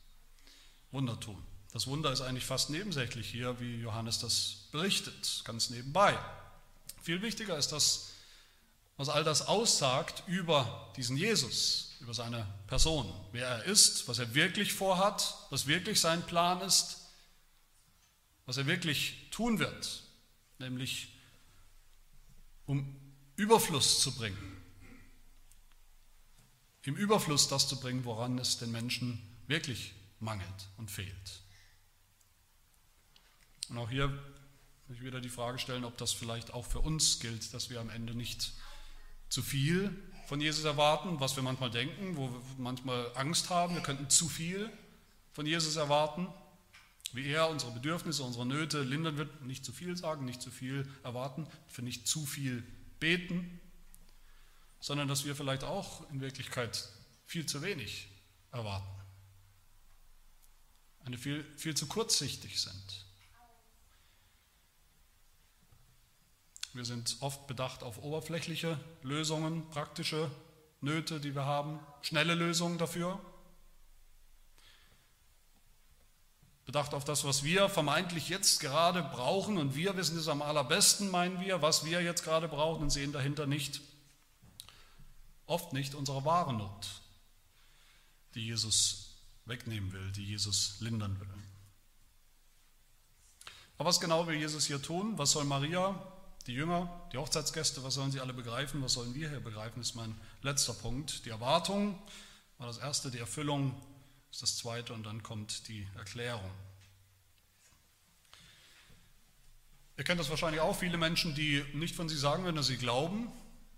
[0.91, 1.43] Wunder tun.
[1.73, 6.19] Das Wunder ist eigentlich fast nebensächlich hier, wie Johannes das berichtet, ganz nebenbei.
[7.03, 8.10] Viel wichtiger ist das,
[9.01, 14.35] was all das aussagt über diesen Jesus, über seine Person, wer er ist, was er
[14.35, 17.09] wirklich vorhat, was wirklich sein Plan ist,
[18.45, 20.03] was er wirklich tun wird,
[20.59, 21.17] nämlich
[22.67, 22.95] um
[23.37, 24.63] Überfluss zu bringen,
[26.83, 31.41] im Überfluss das zu bringen, woran es den Menschen wirklich mangelt und fehlt.
[33.71, 34.11] Und auch hier
[34.89, 37.81] will ich wieder die Frage stellen, ob das vielleicht auch für uns gilt, dass wir
[37.81, 38.53] am Ende nicht
[39.31, 43.83] zu viel von Jesus erwarten, was wir manchmal denken, wo wir manchmal Angst haben, wir
[43.83, 44.71] könnten zu viel
[45.33, 46.29] von Jesus erwarten,
[47.13, 50.89] wie er unsere Bedürfnisse, unsere Nöte lindern wird, nicht zu viel sagen, nicht zu viel
[51.03, 52.63] erwarten, für nicht zu viel
[52.99, 53.61] beten,
[54.81, 56.89] sondern dass wir vielleicht auch in Wirklichkeit
[57.27, 58.09] viel zu wenig
[58.53, 58.91] erwarten,
[61.05, 63.07] eine viel, viel zu kurzsichtig sind.
[66.73, 70.31] Wir sind oft bedacht auf oberflächliche Lösungen, praktische
[70.81, 73.19] Nöte, die wir haben, schnelle Lösungen dafür.
[76.67, 81.11] Bedacht auf das, was wir vermeintlich jetzt gerade brauchen und wir wissen es am allerbesten,
[81.11, 83.81] meinen wir, was wir jetzt gerade brauchen und sehen dahinter nicht,
[85.47, 86.87] oft nicht unsere wahre Not,
[88.37, 91.29] die Jesus wegnehmen will, die Jesus lindern will.
[93.77, 95.19] Aber was genau will Jesus hier tun?
[95.19, 96.01] Was soll Maria
[96.51, 98.83] die Jünger, die Hochzeitsgäste, was sollen sie alle begreifen?
[98.83, 101.25] Was sollen wir hier begreifen, ist mein letzter Punkt.
[101.25, 101.97] Die Erwartung
[102.59, 103.81] war das erste, die Erfüllung
[104.33, 106.51] ist das zweite und dann kommt die Erklärung.
[109.97, 112.79] Ihr kennt das wahrscheinlich auch, viele Menschen, die nicht von sich sagen würden, dass sie
[112.79, 113.31] glauben,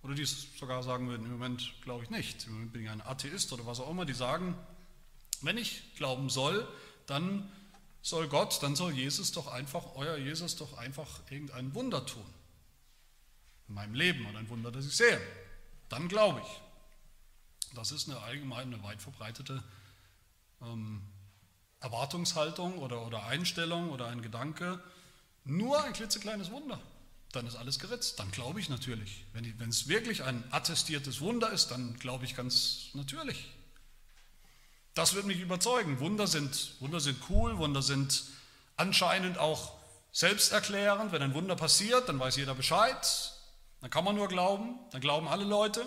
[0.03, 2.91] oder die es sogar sagen würden, im Moment glaube ich nicht, im Moment bin ich
[2.91, 4.57] ein Atheist oder was auch immer, die sagen,
[5.43, 6.67] wenn ich glauben soll,
[7.07, 7.53] dann
[8.01, 12.25] soll Gott, dann soll Jesus doch einfach, euer Jesus doch einfach irgendein Wunder tun
[13.73, 15.19] in meinem Leben und ein Wunder, das ich sehe.
[15.89, 17.75] Dann glaube ich.
[17.75, 19.63] Das ist eine allgemeine, eine weit verbreitete
[20.61, 21.01] ähm,
[21.81, 24.79] Erwartungshaltung oder, oder Einstellung oder ein Gedanke.
[25.45, 26.79] Nur ein klitzekleines Wunder.
[27.33, 28.21] Dann ist alles geritzt.
[28.21, 29.25] Dann glaube ich natürlich.
[29.33, 33.49] Wenn, es wirklich ein attestiertes Wunder ist, dann glaube ich ganz natürlich.
[34.93, 35.99] Das wird mich überzeugen.
[35.99, 38.25] Wunder sind, Wunder sind cool, Wunder sind
[38.77, 39.73] anscheinend auch
[40.13, 41.11] selbsterklärend.
[41.11, 43.33] Wenn ein Wunder passiert, dann weiß jeder Bescheid.
[43.83, 45.85] Dann kann man nur glauben, dann glauben alle Leute.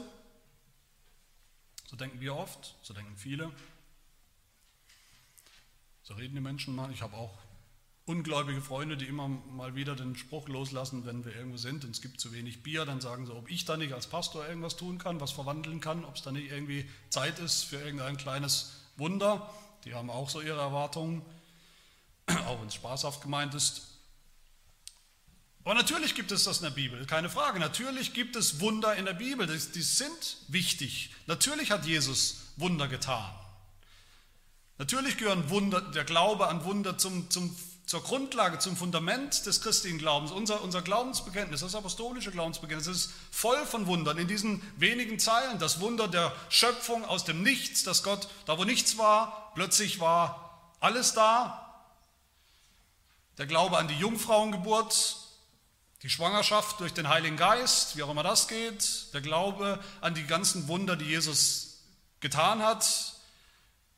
[1.88, 3.52] So denken wir oft, so denken viele.
[6.04, 6.92] So reden die Menschen mal.
[6.92, 7.34] Ich habe auch
[8.04, 12.02] ungläubige Freunde, die immer mal wieder den Spruch loslassen, wenn wir irgendwo sind und es
[12.02, 14.98] gibt zu wenig Bier, dann sagen sie, ob ich da nicht als Pastor irgendwas tun
[14.98, 19.50] kann, was verwandeln kann, ob es da nicht irgendwie Zeit ist für irgendein kleines Wunder.
[19.86, 21.22] Die haben auch so ihre Erwartungen,
[22.46, 23.95] auch wenn es spaßhaft gemeint ist.
[25.66, 27.60] Aber natürlich gibt es das in der Bibel, keine Frage.
[27.60, 31.10] Natürlich gibt es Wunder in der Bibel, die, sind wichtig.
[31.26, 33.28] Natürlich hat Jesus Wunder getan.
[34.78, 39.98] Natürlich gehören Wunder, der Glaube an Wunder zum, zum, zur Grundlage, zum Fundament des christlichen
[39.98, 40.32] Glaubens.
[40.32, 44.20] Unser, unser Glaubensbekenntnis, das apostolische Glaubensbekenntnis, ist voll von Wundern.
[44.20, 48.66] In diesen wenigen Zeilen, das Wunder der Schöpfung aus dem Nichts, dass Gott, da wo
[48.66, 51.90] nichts war, plötzlich war alles da.
[53.40, 55.25] Der Glaube an die Jungfrauengeburt,
[56.06, 60.28] die Schwangerschaft durch den Heiligen Geist, wie auch immer das geht, der Glaube an die
[60.28, 61.80] ganzen Wunder, die Jesus
[62.20, 63.16] getan hat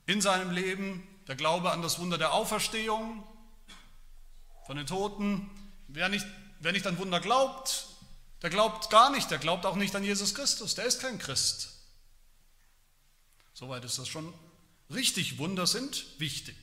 [0.06, 3.28] in seinem Leben, der Glaube an das Wunder der Auferstehung
[4.66, 5.50] von den Toten.
[5.90, 6.26] Wer nicht,
[6.62, 7.88] wer nicht an Wunder glaubt,
[8.42, 11.74] der glaubt gar nicht, der glaubt auch nicht an Jesus Christus, der ist kein Christ.
[13.54, 14.34] Soweit ist das schon
[14.90, 15.40] richtig.
[15.40, 16.56] Wunder sind wichtig.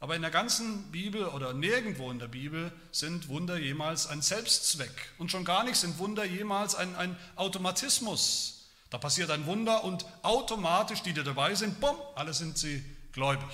[0.00, 5.12] Aber in der ganzen Bibel oder nirgendwo in der Bibel sind Wunder jemals ein Selbstzweck.
[5.18, 8.68] Und schon gar nicht sind Wunder jemals ein, ein Automatismus.
[8.90, 12.82] Da passiert ein Wunder und automatisch, die, die dabei sind, bumm, alle sind sie
[13.12, 13.48] gläubig.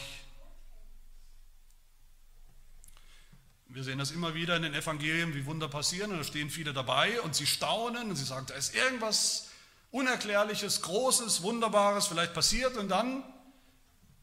[3.68, 6.12] Wir sehen das immer wieder in den Evangelien, wie Wunder passieren.
[6.12, 9.48] Und da stehen viele dabei und sie staunen und sie sagen, da ist irgendwas
[9.90, 12.76] Unerklärliches, Großes, Wunderbares vielleicht passiert.
[12.76, 13.24] Und dann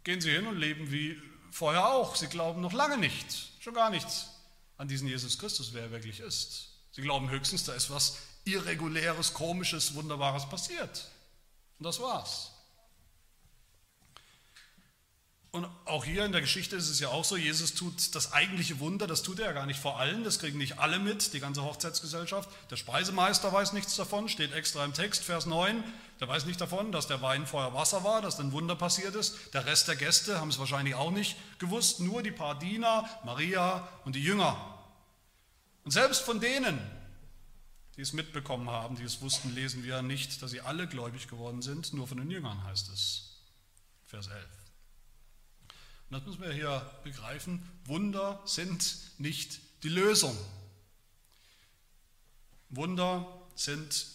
[0.04, 1.22] gehen sie hin und leben wie
[1.52, 2.16] vorher auch.
[2.16, 4.28] Sie glauben noch lange nicht, schon gar nichts
[4.78, 6.70] an diesen Jesus Christus, wer er wirklich ist.
[6.92, 11.08] Sie glauben höchstens, da ist was Irreguläres, Komisches, Wunderbares passiert.
[11.78, 12.51] Und das war's.
[15.52, 18.80] Und auch hier in der Geschichte ist es ja auch so, Jesus tut das eigentliche
[18.80, 21.42] Wunder, das tut er ja gar nicht vor allen, das kriegen nicht alle mit, die
[21.42, 22.50] ganze Hochzeitsgesellschaft.
[22.70, 25.84] Der Speisemeister weiß nichts davon, steht extra im Text, Vers 9,
[26.22, 29.54] der weiß nicht davon, dass der Wein vorher Wasser war, dass ein Wunder passiert ist.
[29.54, 33.90] Der Rest der Gäste haben es wahrscheinlich auch nicht gewusst, nur die paar Diener, Maria
[34.06, 34.56] und die Jünger.
[35.84, 36.80] Und selbst von denen,
[37.98, 41.62] die es mitbekommen haben, die es wussten, lesen wir nicht, dass sie alle gläubig geworden
[41.62, 43.36] sind, nur von den Jüngern heißt es.
[44.06, 44.61] Vers 11.
[46.12, 47.66] Und das müssen wir hier begreifen.
[47.86, 50.38] Wunder sind nicht die Lösung.
[52.70, 54.08] Wunder sind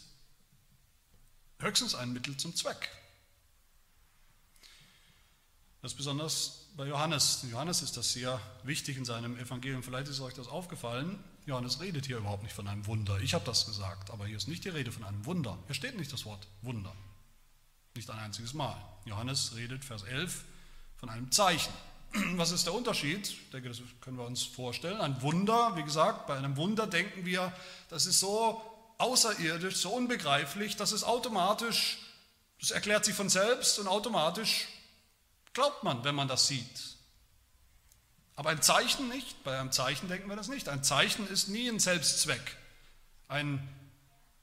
[1.59, 2.90] höchstens ein Mittel zum Zweck.
[5.80, 7.46] Das ist besonders bei Johannes.
[7.50, 9.82] Johannes ist das sehr wichtig in seinem Evangelium.
[9.82, 11.18] Vielleicht ist euch das aufgefallen.
[11.46, 13.18] Johannes redet hier überhaupt nicht von einem Wunder.
[13.20, 15.59] Ich habe das gesagt, aber hier ist nicht die Rede von einem Wunder.
[15.64, 16.94] Hier steht nicht das Wort Wunder.
[17.94, 18.76] Nicht ein einziges Mal.
[19.06, 20.44] Johannes redet, Vers 11,
[20.96, 21.72] von einem Zeichen.
[22.37, 23.28] Was ist der Unterschied?
[23.28, 25.00] Ich denke, das können wir uns vorstellen.
[25.00, 27.52] Ein Wunder, wie gesagt, bei einem Wunder denken wir,
[27.88, 28.62] das ist so
[28.98, 31.98] außerirdisch, so unbegreiflich, dass es automatisch,
[32.61, 34.68] das erklärt sich von selbst und automatisch
[35.52, 36.96] glaubt man, wenn man das sieht.
[38.37, 39.42] Aber ein Zeichen nicht.
[39.42, 40.68] Bei einem Zeichen denken wir das nicht.
[40.68, 42.56] Ein Zeichen ist nie ein Selbstzweck.
[43.28, 43.66] Ein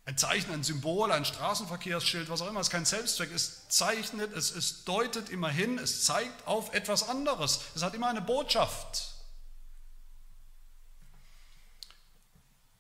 [0.06, 3.32] ein Zeichen, ein Symbol, ein Straßenverkehrsschild, was auch immer, ist kein Selbstzweck.
[3.34, 7.62] Es zeichnet, es, es deutet immer hin, es zeigt auf etwas anderes.
[7.76, 9.14] Es hat immer eine Botschaft.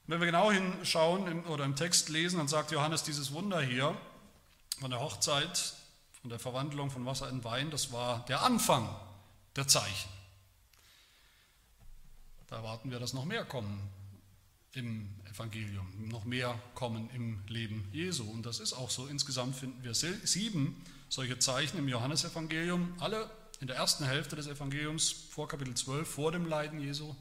[0.05, 3.97] Wenn wir genau hinschauen oder im Text lesen, dann sagt Johannes dieses Wunder hier
[4.81, 5.75] von der Hochzeit,
[6.19, 8.93] von der Verwandlung von Wasser in Wein, das war der Anfang
[9.55, 10.09] der Zeichen.
[12.49, 13.89] Da erwarten wir, dass noch mehr kommen
[14.73, 18.23] im Evangelium, noch mehr kommen im Leben Jesu.
[18.29, 19.07] Und das ist auch so.
[19.07, 25.11] Insgesamt finden wir sieben solche Zeichen im Johannesevangelium, alle in der ersten Hälfte des Evangeliums
[25.11, 27.15] vor Kapitel 12, vor dem Leiden Jesu.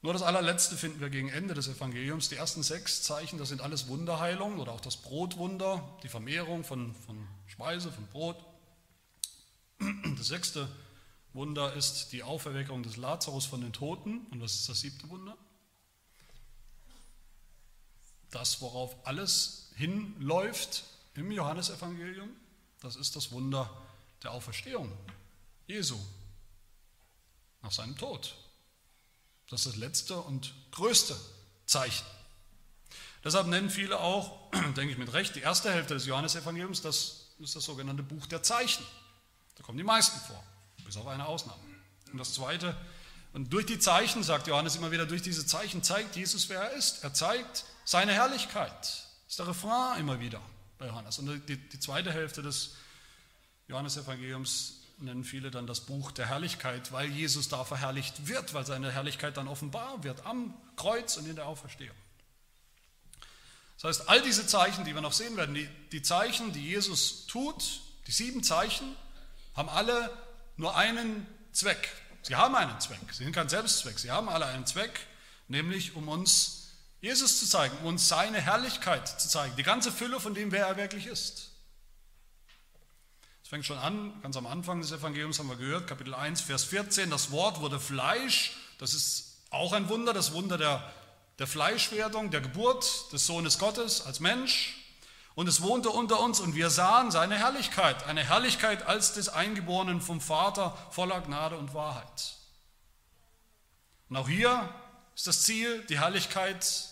[0.00, 2.28] Nur das allerletzte finden wir gegen Ende des Evangeliums.
[2.28, 6.94] Die ersten sechs Zeichen, das sind alles Wunderheilungen oder auch das Brotwunder, die Vermehrung von,
[6.94, 8.36] von Speise, von Brot.
[10.16, 10.68] Das sechste
[11.34, 14.26] Wunder ist die Auferweckung des Lazarus von den Toten.
[14.30, 15.36] Und was ist das siebte Wunder?
[18.30, 22.28] Das, worauf alles hinläuft im Johannesevangelium,
[22.80, 23.70] das ist das Wunder
[24.22, 24.92] der Auferstehung
[25.66, 25.98] Jesu
[27.62, 28.34] nach seinem Tod.
[29.48, 31.16] Das ist das letzte und größte
[31.66, 32.06] Zeichen.
[33.24, 37.56] Deshalb nennen viele auch, denke ich mit Recht, die erste Hälfte des Johannesevangeliums, das ist
[37.56, 38.84] das sogenannte Buch der Zeichen.
[39.56, 40.42] Da kommen die meisten vor,
[40.84, 41.62] bis auf eine Ausnahme.
[42.12, 42.76] Und das zweite,
[43.32, 46.72] und durch die Zeichen, sagt Johannes immer wieder, durch diese Zeichen zeigt Jesus, wer er
[46.72, 47.04] ist.
[47.04, 48.70] Er zeigt seine Herrlichkeit.
[48.70, 50.42] Das ist der Refrain immer wieder
[50.76, 51.18] bei Johannes.
[51.18, 52.76] Und die, die zweite Hälfte des
[53.66, 58.92] Johannesevangeliums nennen viele dann das Buch der Herrlichkeit, weil Jesus da verherrlicht wird, weil seine
[58.92, 61.96] Herrlichkeit dann offenbar wird am Kreuz und in der Auferstehung.
[63.80, 67.26] Das heißt, all diese Zeichen, die wir noch sehen werden, die, die Zeichen, die Jesus
[67.26, 68.94] tut, die sieben Zeichen,
[69.54, 70.14] haben alle
[70.58, 71.88] nur einen Zweck.
[72.20, 75.00] Sie haben einen Zweck, sie sind kein Selbstzweck, sie haben alle einen Zweck,
[75.46, 76.57] nämlich um uns
[77.00, 80.76] Jesus zu zeigen, uns seine Herrlichkeit zu zeigen, die ganze Fülle von dem, wer er
[80.76, 81.52] wirklich ist.
[83.42, 86.64] Es fängt schon an, ganz am Anfang des Evangeliums haben wir gehört, Kapitel 1, Vers
[86.64, 90.92] 14, das Wort wurde Fleisch, das ist auch ein Wunder, das Wunder der,
[91.38, 94.74] der Fleischwerdung, der Geburt des Sohnes Gottes als Mensch.
[95.34, 100.00] Und es wohnte unter uns und wir sahen seine Herrlichkeit, eine Herrlichkeit als des Eingeborenen
[100.00, 102.36] vom Vater voller Gnade und Wahrheit.
[104.08, 104.68] Und auch hier
[105.18, 106.90] ist das Ziel, die Herrlichkeit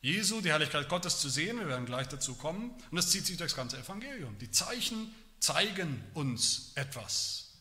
[0.00, 1.58] Jesu, die Herrlichkeit Gottes zu sehen.
[1.58, 2.70] Wir werden gleich dazu kommen.
[2.90, 4.38] Und das zieht sich durchs ganze Evangelium.
[4.38, 7.58] Die Zeichen zeigen uns etwas.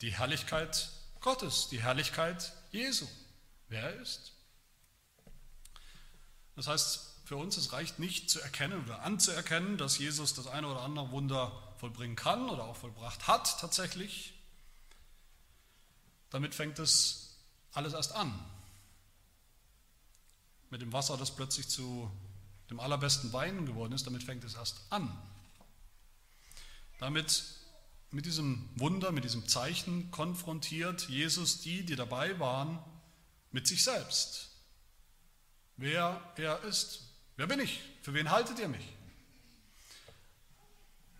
[0.00, 3.06] Die Herrlichkeit Gottes, die Herrlichkeit Jesu,
[3.68, 4.32] wer er ist.
[6.56, 10.66] Das heißt, für uns, es reicht nicht zu erkennen oder anzuerkennen, dass Jesus das eine
[10.66, 14.34] oder andere Wunder vollbringen kann oder auch vollbracht hat tatsächlich.
[16.30, 17.36] Damit fängt es
[17.72, 18.34] alles erst an
[20.70, 22.10] mit dem Wasser, das plötzlich zu
[22.70, 25.10] dem allerbesten Wein geworden ist, damit fängt es erst an.
[26.98, 27.44] Damit,
[28.10, 32.78] mit diesem Wunder, mit diesem Zeichen konfrontiert Jesus die, die dabei waren,
[33.52, 34.50] mit sich selbst.
[35.76, 37.02] Wer er ist.
[37.36, 37.80] Wer bin ich?
[38.02, 38.84] Für wen haltet ihr mich?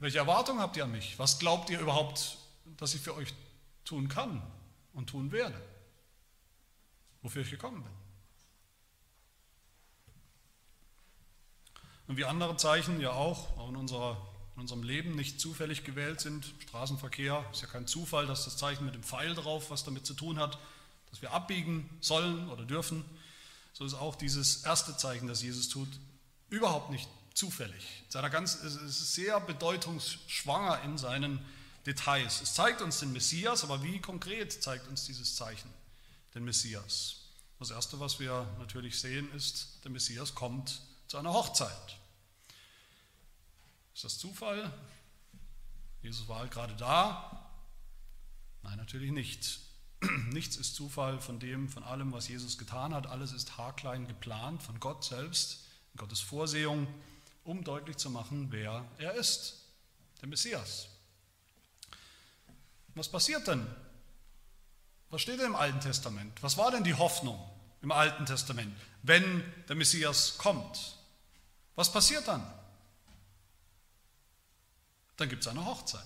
[0.01, 1.18] Welche Erwartungen habt ihr an mich?
[1.18, 2.38] Was glaubt ihr überhaupt,
[2.76, 3.32] dass ich für euch
[3.84, 4.42] tun kann
[4.92, 5.61] und tun werde?
[7.22, 8.07] Wofür ich gekommen bin?
[12.09, 14.16] Und wie andere Zeichen ja auch, auch in unserer
[14.59, 16.52] in unserem Leben nicht zufällig gewählt sind.
[16.59, 20.14] Straßenverkehr ist ja kein Zufall, dass das Zeichen mit dem Pfeil drauf, was damit zu
[20.14, 20.59] tun hat,
[21.11, 23.04] dass wir abbiegen sollen oder dürfen.
[23.72, 25.86] So ist auch dieses erste Zeichen, das Jesus tut,
[26.50, 28.02] überhaupt nicht zufällig.
[28.12, 31.38] Es ist sehr bedeutungsschwanger in seinen
[31.86, 32.40] Details.
[32.40, 35.70] Es zeigt uns den Messias, aber wie konkret zeigt uns dieses Zeichen
[36.34, 37.20] den Messias?
[37.61, 41.96] Das Erste, was wir natürlich sehen, ist, der Messias kommt zu einer Hochzeit.
[43.94, 44.72] Ist das Zufall?
[46.02, 47.50] Jesus war halt gerade da?
[48.62, 49.61] Nein, natürlich nicht.
[50.30, 53.06] Nichts ist Zufall von dem, von allem, was Jesus getan hat.
[53.06, 55.64] Alles ist haarklein geplant von Gott selbst,
[55.96, 56.86] Gottes Vorsehung,
[57.42, 59.64] um deutlich zu machen, wer er ist,
[60.20, 60.88] der Messias.
[62.94, 63.66] Was passiert denn?
[65.11, 66.42] Was steht denn im Alten Testament?
[66.42, 67.42] Was war denn die Hoffnung
[67.80, 70.97] im Alten Testament, wenn der Messias kommt?
[71.79, 72.45] Was passiert dann?
[75.16, 76.03] Dann gibt es eine Hochzeit.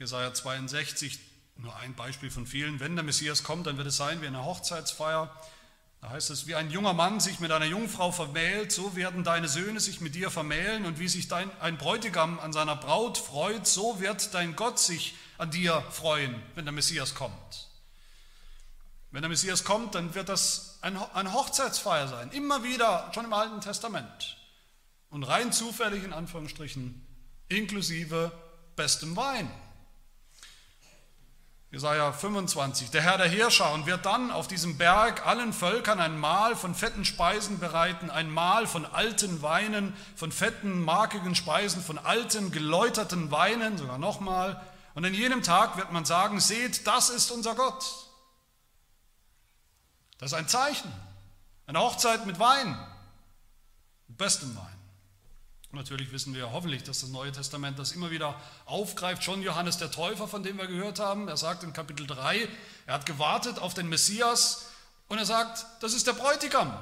[0.00, 1.20] Jesaja 62,
[1.58, 2.80] nur ein Beispiel von vielen.
[2.80, 5.32] Wenn der Messias kommt, dann wird es sein wie eine Hochzeitsfeier.
[6.00, 9.46] Da heißt es, wie ein junger Mann sich mit einer Jungfrau vermählt, so werden deine
[9.46, 10.86] Söhne sich mit dir vermählen.
[10.86, 15.14] Und wie sich dein, ein Bräutigam an seiner Braut freut, so wird dein Gott sich
[15.38, 17.68] an dir freuen, wenn der Messias kommt.
[19.12, 22.30] Wenn der Messias kommt, dann wird das eine Hochzeitsfeier sein.
[22.32, 24.36] Immer wieder, schon im Alten Testament.
[25.08, 27.06] Und rein zufällig, in Anführungsstrichen,
[27.48, 28.30] inklusive
[28.76, 29.50] bestem Wein.
[31.70, 36.54] Jesaja 25, der Herr der Heerschar wird dann auf diesem Berg allen Völkern ein Mahl
[36.54, 42.52] von fetten Speisen bereiten, ein Mahl von alten Weinen, von fetten, markigen Speisen, von alten,
[42.52, 44.60] geläuterten Weinen, sogar nochmal.
[44.94, 48.03] Und in jenem Tag wird man sagen, seht, das ist unser Gott.
[50.18, 50.92] Das ist ein Zeichen,
[51.66, 52.76] eine Hochzeit mit Wein,
[54.08, 54.74] mit bestem Wein.
[55.70, 59.24] Und natürlich wissen wir hoffentlich, dass das Neue Testament das immer wieder aufgreift.
[59.24, 62.48] Schon Johannes der Täufer, von dem wir gehört haben, er sagt in Kapitel 3,
[62.86, 64.66] er hat gewartet auf den Messias
[65.08, 66.72] und er sagt, das ist der Bräutigam.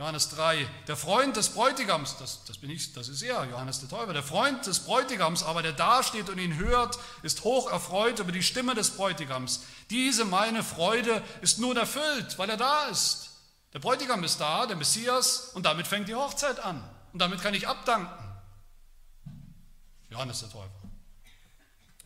[0.00, 3.90] Johannes 3, der Freund des Bräutigams, das, das bin ich, das ist er, Johannes der
[3.90, 8.32] Täufer, der Freund des Bräutigams, aber der dasteht und ihn hört, ist hoch erfreut über
[8.32, 9.62] die Stimme des Bräutigams.
[9.90, 13.28] Diese meine Freude ist nun erfüllt, weil er da ist.
[13.74, 16.82] Der Bräutigam ist da, der Messias, und damit fängt die Hochzeit an.
[17.12, 18.24] Und damit kann ich abdanken.
[20.08, 20.80] Johannes der Täufer.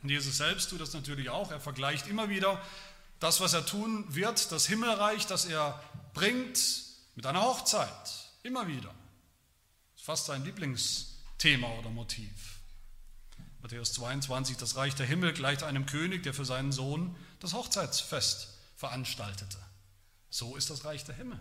[0.03, 1.53] Und Jesus selbst tut das natürlich auch.
[1.53, 2.61] Er vergleicht immer wieder
[3.21, 5.81] das, was er tun wird, das Himmelreich, das er
[6.13, 6.59] bringt,
[7.15, 8.31] mit einer Hochzeit.
[8.43, 8.95] Immer wieder.
[9.93, 12.61] Das ist fast sein Lieblingsthema oder Motiv.
[13.63, 18.49] Matthäus 22, das Reich der Himmel gleicht einem König, der für seinen Sohn das Hochzeitsfest
[18.77, 19.59] veranstaltete.
[20.29, 21.41] So ist das Reich der Himmel.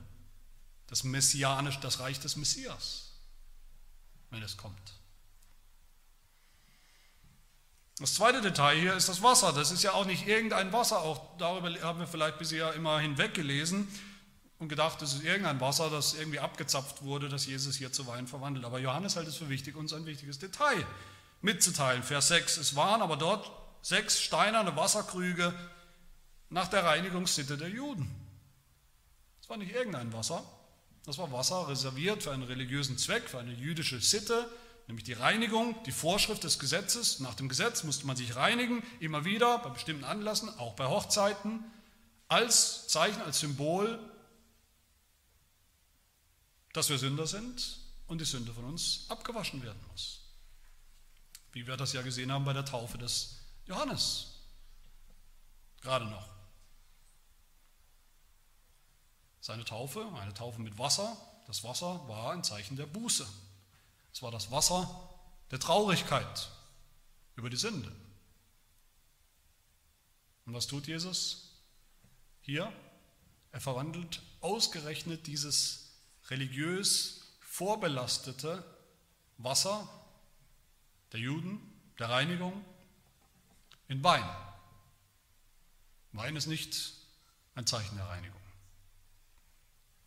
[0.87, 3.13] Das Messianisch, das Reich des Messias
[4.33, 4.93] wenn es kommt.
[7.99, 9.53] Das zweite Detail hier ist das Wasser.
[9.53, 10.99] Das ist ja auch nicht irgendein Wasser.
[10.99, 13.87] Auch darüber haben wir vielleicht bisher immer hinweggelesen
[14.63, 18.27] und gedacht, das ist irgendein Wasser, das irgendwie abgezapft wurde, das Jesus hier zu Wein
[18.27, 18.65] verwandelt.
[18.65, 20.85] Aber Johannes hält es für wichtig, uns ein wichtiges Detail
[21.41, 22.01] mitzuteilen.
[22.01, 22.57] Vers 6.
[22.57, 23.51] Es waren aber dort
[23.81, 25.53] sechs steinerne Wasserkrüge
[26.49, 28.09] nach der Reinigungssitte der Juden.
[29.41, 30.43] Es war nicht irgendein Wasser,
[31.05, 34.49] das war Wasser reserviert für einen religiösen Zweck, für eine jüdische Sitte,
[34.87, 37.19] nämlich die Reinigung, die Vorschrift des Gesetzes.
[37.19, 41.65] Nach dem Gesetz musste man sich reinigen, immer wieder bei bestimmten Anlässen, auch bei Hochzeiten,
[42.29, 43.99] als Zeichen, als Symbol,
[46.73, 50.21] dass wir Sünder sind und die Sünde von uns abgewaschen werden muss.
[51.51, 54.33] Wie wir das ja gesehen haben bei der Taufe des Johannes.
[55.81, 56.27] Gerade noch.
[59.39, 61.15] Seine Taufe, eine Taufe mit Wasser,
[61.47, 63.27] das Wasser war ein Zeichen der Buße.
[64.13, 65.09] Es war das Wasser
[65.51, 66.49] der Traurigkeit
[67.35, 67.91] über die Sünde.
[70.45, 71.51] Und was tut Jesus
[72.41, 72.71] hier?
[73.51, 75.82] Er verwandelt ausgerechnet dieses
[76.29, 78.63] religiös vorbelastete
[79.37, 79.87] Wasser
[81.11, 81.59] der Juden,
[81.99, 82.65] der Reinigung,
[83.87, 84.27] in Wein.
[86.11, 86.93] Wein ist nicht
[87.55, 88.41] ein Zeichen der Reinigung.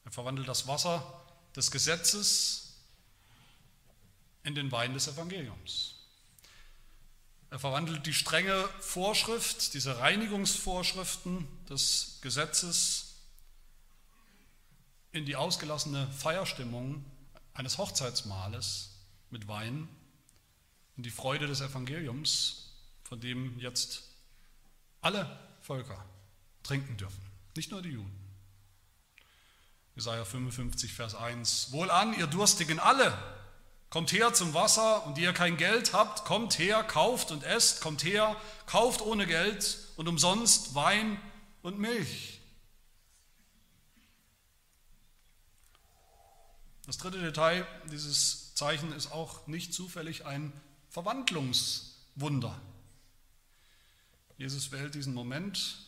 [0.04, 2.74] Er verwandelt das Wasser des Gesetzes
[4.44, 5.96] in den Wein des Evangeliums.
[7.50, 13.05] Er verwandelt die strenge Vorschrift, diese Reinigungsvorschriften des Gesetzes
[15.16, 17.04] in die ausgelassene Feierstimmung
[17.54, 18.90] eines Hochzeitsmahles
[19.30, 19.88] mit Wein,
[20.96, 22.72] in die Freude des Evangeliums,
[23.04, 24.04] von dem jetzt
[25.00, 26.04] alle Völker
[26.62, 27.20] trinken dürfen,
[27.56, 28.12] nicht nur die Juden.
[29.94, 31.72] Jesaja 55, Vers 1.
[31.72, 33.16] Wohlan, ihr Durstigen alle,
[33.88, 38.04] Kommt her zum Wasser und ihr kein Geld habt, kommt her, kauft und esst, kommt
[38.04, 38.36] her,
[38.66, 41.20] kauft ohne Geld und umsonst Wein
[41.62, 42.35] und Milch.
[46.86, 50.52] Das dritte Detail dieses Zeichen ist auch nicht zufällig ein
[50.88, 52.60] Verwandlungswunder.
[54.38, 55.78] Jesus wählt diesen Moment,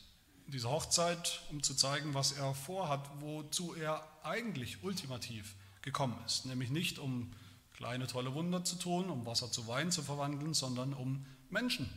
[0.48, 6.46] diese Hochzeit, um zu zeigen, was er vorhat, wozu er eigentlich ultimativ gekommen ist.
[6.46, 7.32] Nämlich nicht um
[7.74, 11.88] kleine tolle Wunder zu tun, um Wasser zu Wein zu verwandeln, sondern um Menschen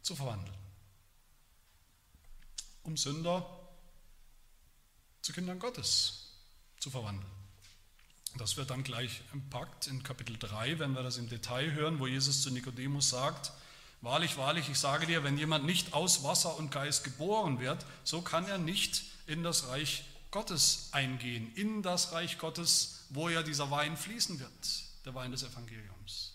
[0.00, 0.56] zu verwandeln.
[2.84, 3.44] Um Sünder
[5.22, 6.30] zu Kindern Gottes
[6.78, 7.33] zu verwandeln.
[8.36, 12.00] Das wird dann gleich im Pakt in Kapitel 3, wenn wir das im Detail hören,
[12.00, 13.52] wo Jesus zu Nikodemus sagt,
[14.04, 18.20] Wahrlich, wahrlich, ich sage dir, wenn jemand nicht aus Wasser und Geist geboren wird, so
[18.20, 23.70] kann er nicht in das Reich Gottes eingehen, in das Reich Gottes, wo ja dieser
[23.70, 26.34] Wein fließen wird, der Wein des Evangeliums.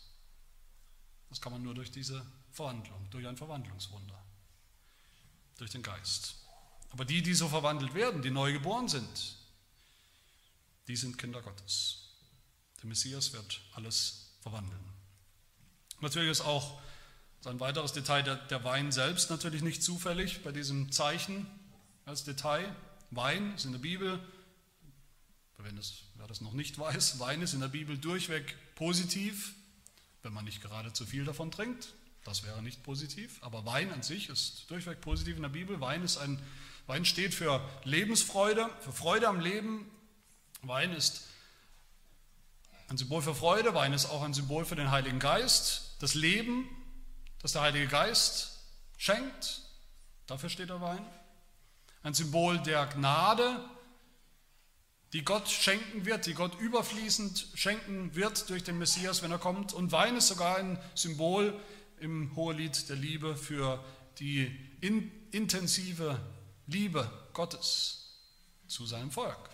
[1.30, 4.20] Das kann man nur durch diese Verwandlung, durch ein Verwandlungswunder,
[5.60, 6.38] durch den Geist.
[6.90, 9.38] Aber die, die so verwandelt werden, die neu geboren sind,
[10.90, 12.00] die sind Kinder Gottes.
[12.82, 14.82] Der Messias wird alles verwandeln.
[16.02, 16.82] Natürlich ist auch
[17.46, 21.46] ein weiteres Detail, der, Wein selbst natürlich nicht zufällig bei diesem Zeichen
[22.06, 22.76] als Detail.
[23.12, 24.20] Wein ist in der Bibel,
[25.60, 29.54] wenn das, wer das noch nicht weiß, Wein ist in der Bibel durchweg positiv,
[30.24, 31.94] wenn man nicht gerade zu viel davon trinkt.
[32.24, 35.80] Das wäre nicht positiv, aber Wein an sich ist durchweg positiv in der Bibel.
[35.80, 36.42] Wein, ist ein,
[36.88, 39.86] Wein steht für Lebensfreude, für Freude am Leben,
[40.62, 41.24] Wein ist
[42.90, 46.68] ein Symbol für Freude, Wein ist auch ein Symbol für den Heiligen Geist, das Leben,
[47.42, 48.60] das der Heilige Geist
[48.98, 49.62] schenkt.
[50.28, 51.06] Dafür steht der Wein.
[52.04, 53.64] Ein Symbol der Gnade,
[55.14, 59.74] die Gott schenken wird, die Gott überfließend schenken wird durch den Messias, wenn er kommt.
[59.74, 61.60] Und Wein ist sogar ein Symbol
[62.00, 63.84] im Hohelied der Liebe für
[64.20, 64.46] die
[64.82, 66.20] in, intensive
[66.68, 68.18] Liebe Gottes
[68.68, 69.50] zu seinem Volk.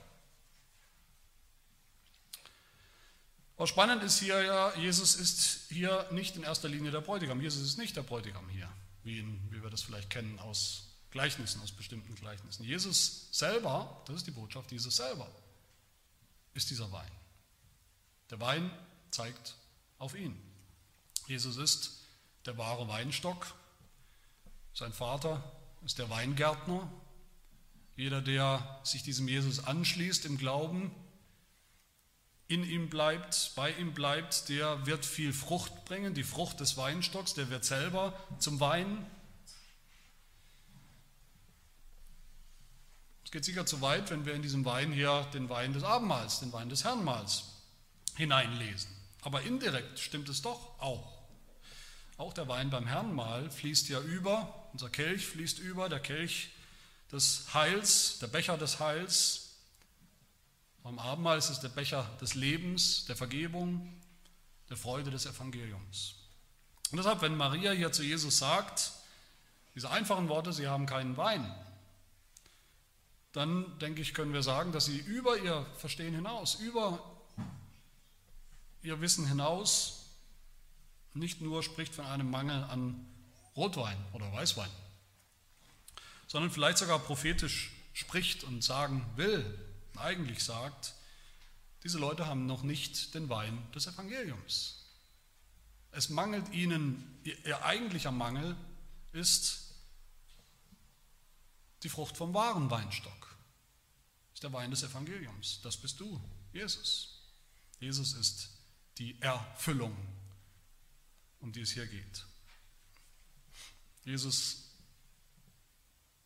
[3.57, 7.39] Was spannend ist hier ja, Jesus ist hier nicht in erster Linie der Bräutigam.
[7.39, 8.69] Jesus ist nicht der Bräutigam hier,
[9.03, 12.65] wie, in, wie wir das vielleicht kennen aus Gleichnissen, aus bestimmten Gleichnissen.
[12.65, 15.29] Jesus selber, das ist die Botschaft, Jesus selber
[16.53, 17.11] ist dieser Wein.
[18.29, 18.71] Der Wein
[19.11, 19.55] zeigt
[19.99, 20.37] auf ihn.
[21.27, 22.01] Jesus ist
[22.45, 23.53] der wahre Weinstock.
[24.73, 25.43] Sein Vater
[25.85, 26.91] ist der Weingärtner.
[27.95, 30.91] Jeder, der sich diesem Jesus anschließt im Glauben,
[32.47, 37.33] in ihm bleibt, bei ihm bleibt, der wird viel Frucht bringen, die Frucht des Weinstocks,
[37.33, 39.05] der wird selber zum Wein.
[43.23, 46.39] Es geht sicher zu weit, wenn wir in diesem Wein hier den Wein des Abendmahls,
[46.39, 47.45] den Wein des Herrenmahls
[48.15, 48.91] hineinlesen.
[49.23, 51.15] Aber indirekt stimmt es doch auch.
[52.17, 56.51] Auch der Wein beim Herrenmahl fließt ja über, unser Kelch fließt über, der Kelch
[57.11, 59.44] des Heils, der Becher des Heils,
[60.85, 63.91] beim Abendmahl ist es der Becher des Lebens, der Vergebung,
[64.69, 66.13] der Freude des Evangeliums.
[66.91, 68.91] Und deshalb, wenn Maria hier zu Jesus sagt,
[69.73, 71.51] diese einfachen Worte, sie haben keinen Wein,
[73.31, 77.03] dann denke ich, können wir sagen, dass sie über ihr Verstehen hinaus, über
[78.83, 80.11] ihr Wissen hinaus
[81.15, 83.07] nicht nur spricht von einem Mangel an
[83.55, 84.69] Rotwein oder Weißwein,
[86.27, 90.93] sondern vielleicht sogar prophetisch spricht und sagen will, eigentlich sagt,
[91.83, 94.85] diese Leute haben noch nicht den Wein des Evangeliums.
[95.91, 98.57] Es mangelt ihnen, ihr eigentlicher Mangel
[99.13, 99.73] ist
[101.83, 103.37] die Frucht vom wahren Weinstock.
[104.33, 105.61] Ist der Wein des Evangeliums.
[105.61, 106.19] Das bist du,
[106.51, 107.21] Jesus.
[107.79, 108.49] Jesus ist
[108.97, 109.95] die Erfüllung,
[111.39, 112.25] um die es hier geht.
[114.03, 114.63] Jesus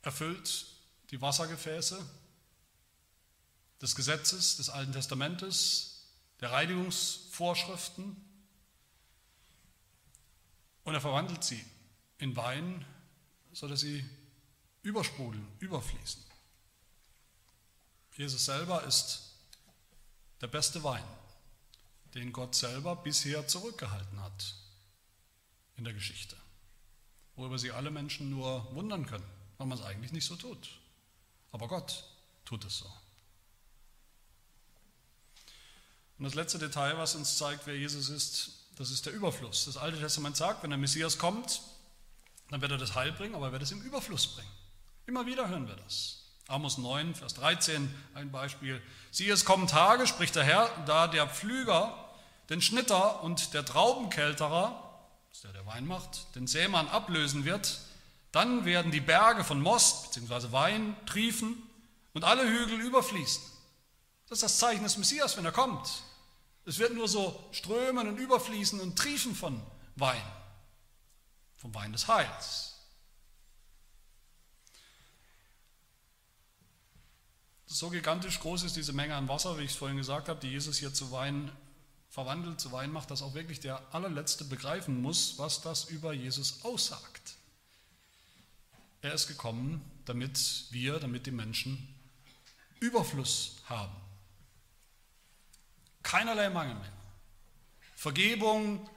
[0.02, 0.66] erfüllt
[1.12, 2.04] die Wassergefäße
[3.82, 6.04] des Gesetzes, des Alten Testamentes,
[6.42, 8.16] der Reinigungsvorschriften
[10.84, 11.64] und er verwandelt sie
[12.18, 12.86] in Wein,
[13.52, 14.04] sodass sie
[14.82, 16.24] übersprudeln, überfließen.
[18.16, 19.34] Jesus selber ist
[20.42, 21.04] der beste Wein,
[22.14, 24.56] den Gott selber bisher zurückgehalten hat
[25.78, 26.36] in der Geschichte,
[27.36, 30.70] worüber sie alle Menschen nur wundern können, weil man es eigentlich nicht so tut.
[31.52, 32.04] Aber Gott
[32.46, 32.92] tut es so.
[36.20, 39.66] Und das letzte Detail, was uns zeigt, wer Jesus ist, das ist der Überfluss.
[39.66, 41.62] Das Alte Testament sagt, wenn der Messias kommt,
[42.50, 44.52] dann wird er das Heil bringen, aber er wird es im Überfluss bringen.
[45.06, 46.26] Immer wieder hören wir das.
[46.48, 48.82] Amos 9, Vers 13, ein Beispiel.
[49.12, 52.06] Siehe, es kommen Tage, spricht der Herr, da der Pflüger
[52.50, 57.80] den Schnitter und der Traubenkälterer, das ist der, der Wein macht, den Sämann ablösen wird,
[58.32, 60.52] dann werden die Berge von Most bzw.
[60.52, 61.62] Wein triefen
[62.14, 63.44] und alle Hügel überfließen.
[64.28, 66.04] Das ist das Zeichen des Messias, wenn er kommt.
[66.70, 69.60] Es wird nur so strömen und überfließen und triefen von
[69.96, 70.22] Wein,
[71.58, 72.76] vom Wein des Heils.
[77.66, 80.50] So gigantisch groß ist diese Menge an Wasser, wie ich es vorhin gesagt habe, die
[80.52, 81.52] Jesus hier zu Wein
[82.12, 86.64] verwandelt, zu Wein macht, dass auch wirklich der allerletzte begreifen muss, was das über Jesus
[86.64, 87.34] aussagt.
[89.02, 91.96] Er ist gekommen, damit wir, damit die Menschen
[92.80, 94.09] Überfluss haben.
[96.10, 96.92] Keinerlei Mangel mehr.
[97.96, 98.90] Vergebung,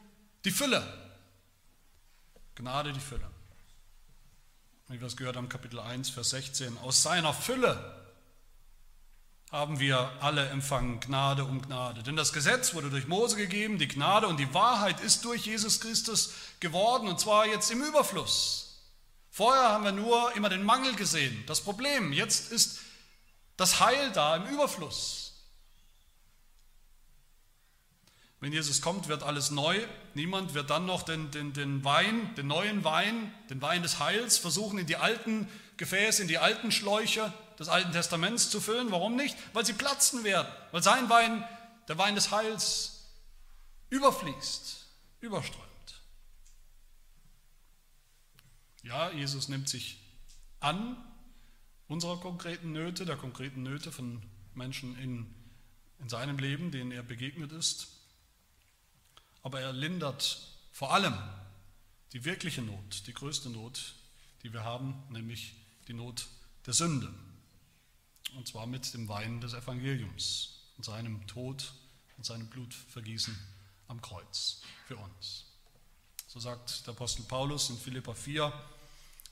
[0.46, 0.82] die Fülle.
[2.54, 3.30] Gnade, die Fülle.
[4.88, 6.78] Wie wir es gehört haben, Kapitel 1, Vers 16.
[6.78, 8.02] Aus seiner Fülle
[9.50, 12.02] haben wir alle empfangen Gnade um Gnade.
[12.02, 15.80] Denn das Gesetz wurde durch Mose gegeben, die Gnade und die Wahrheit ist durch Jesus
[15.80, 18.80] Christus geworden und zwar jetzt im Überfluss.
[19.30, 22.14] Vorher haben wir nur immer den Mangel gesehen, das Problem.
[22.14, 22.80] Jetzt ist
[23.58, 25.21] das Heil da im Überfluss.
[28.43, 29.78] Wenn Jesus kommt, wird alles neu.
[30.14, 34.36] Niemand wird dann noch den, den, den Wein, den neuen Wein, den Wein des Heils
[34.36, 38.90] versuchen, in die alten Gefäße, in die alten Schläuche des Alten Testaments zu füllen.
[38.90, 39.36] Warum nicht?
[39.53, 41.45] Weil sie platzen werden, weil sein Wein,
[41.86, 43.05] der Wein des Heils,
[43.90, 44.88] überfließt,
[45.20, 46.03] überströmt.
[48.82, 50.01] Ja, Jesus nimmt sich
[50.59, 50.97] an
[51.86, 54.20] unserer konkreten Nöte, der konkreten Nöte von
[54.55, 55.32] Menschen in,
[56.01, 57.91] in seinem Leben, denen er begegnet ist.
[59.43, 60.40] Aber er lindert
[60.72, 61.16] vor allem
[62.12, 63.95] die wirkliche Not, die größte Not,
[64.43, 65.55] die wir haben, nämlich
[65.88, 66.26] die Not
[66.66, 67.12] der Sünde
[68.36, 71.72] und zwar mit dem Wein des Evangeliums und seinem Tod
[72.16, 73.36] und seinem Blutvergießen
[73.88, 75.45] am Kreuz für uns.
[76.26, 78.53] So sagt der Apostel Paulus in Philippa 4,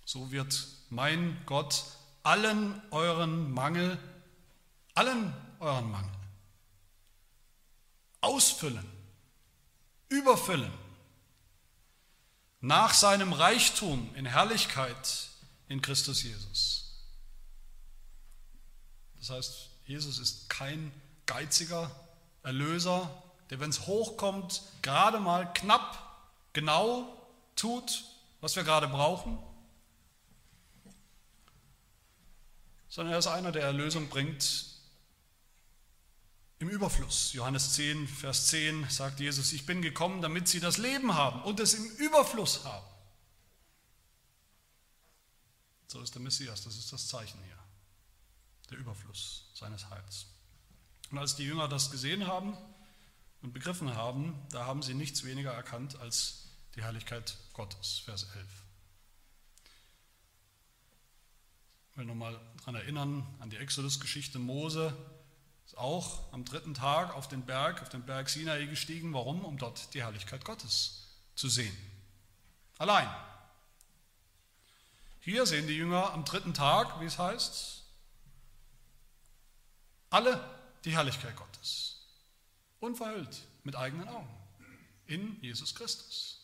[0.05, 1.85] so wird mein Gott
[2.23, 3.99] allen euren Mangel,
[4.95, 6.11] allen euren Mangel
[8.21, 8.87] ausfüllen,
[10.11, 10.73] überfüllen,
[12.61, 15.29] nach seinem Reichtum in Herrlichkeit
[15.69, 16.93] in Christus Jesus.
[19.19, 20.93] Das heißt, Jesus ist kein
[21.27, 21.91] geiziger
[22.43, 27.17] Erlöser, der, wenn es hochkommt, gerade mal knapp, genau
[27.57, 28.05] tut,
[28.41, 29.39] was wir gerade brauchen,
[32.89, 34.70] sondern er ist einer, der Erlösung bringt
[36.61, 37.33] im Überfluss.
[37.33, 41.59] Johannes 10, Vers 10 sagt Jesus, ich bin gekommen, damit sie das Leben haben und
[41.59, 42.87] es im Überfluss haben.
[45.89, 47.59] So ist der Messias, das ist das Zeichen hier
[48.71, 50.27] der Überfluss seines Heils.
[51.11, 52.57] Und als die Jünger das gesehen haben
[53.43, 56.45] und begriffen haben, da haben sie nichts weniger erkannt als
[56.77, 58.47] die Herrlichkeit Gottes, Vers 11.
[61.91, 64.95] Ich will nochmal daran erinnern, an die Exodus-Geschichte Mose
[65.71, 69.15] ist auch am dritten Tag auf den Berg, auf den Berg Sinai gestiegen.
[69.15, 69.45] Warum?
[69.45, 71.07] Um dort die Herrlichkeit Gottes
[71.37, 71.77] zu sehen.
[72.79, 73.09] Allein.
[75.21, 77.85] Hier sehen die Jünger am dritten Tag, wie es heißt,
[80.09, 80.45] alle
[80.85, 82.01] die Herrlichkeit Gottes.
[82.81, 84.29] Unverhüllt, mit eigenen Augen.
[85.07, 86.41] In Jesus Christus.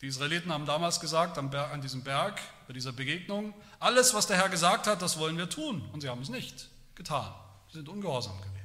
[0.00, 4.48] Die Israeliten haben damals gesagt, an diesem Berg, bei dieser Begegnung, alles, was der Herr
[4.48, 5.86] gesagt hat, das wollen wir tun.
[5.92, 7.34] Und sie haben es nicht getan.
[7.68, 8.56] Sie sind ungehorsam gewesen.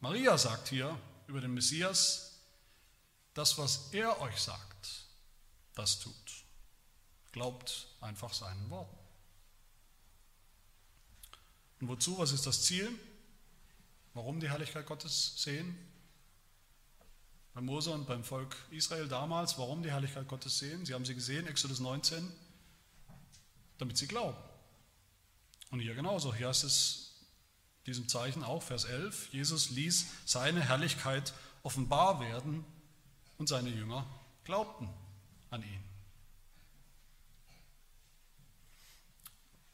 [0.00, 2.40] Maria sagt hier über den Messias,
[3.34, 5.04] das, was er euch sagt,
[5.74, 6.14] das tut.
[7.32, 8.96] Glaubt einfach seinen Worten.
[11.80, 12.18] Und wozu?
[12.18, 12.90] Was ist das Ziel?
[14.14, 15.76] Warum die Herrlichkeit Gottes sehen?
[17.52, 20.86] Bei Mose und beim Volk Israel damals, warum die Herrlichkeit Gottes sehen?
[20.86, 22.32] Sie haben sie gesehen, Exodus 19,
[23.78, 24.38] damit sie glauben.
[25.70, 27.05] Und hier genauso, hier heißt es
[27.86, 31.32] diesem Zeichen auch, Vers 11, Jesus ließ seine Herrlichkeit
[31.62, 32.64] offenbar werden
[33.38, 34.06] und seine Jünger
[34.44, 34.88] glaubten
[35.50, 35.84] an ihn.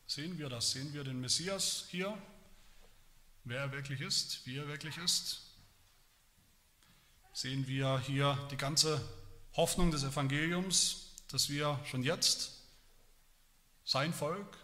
[0.07, 0.73] Sehen wir das?
[0.73, 2.17] Sehen wir den Messias hier?
[3.45, 5.41] Wer er wirklich ist, wie er wirklich ist?
[7.33, 9.01] Sehen wir hier die ganze
[9.55, 12.53] Hoffnung des Evangeliums, dass wir schon jetzt
[13.85, 14.59] sein Volk,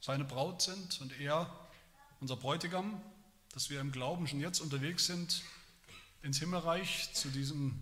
[0.00, 1.67] seine Braut sind und er
[2.20, 3.00] unser Bräutigam,
[3.52, 5.42] dass wir im Glauben schon jetzt unterwegs sind
[6.22, 7.80] ins Himmelreich zu diesem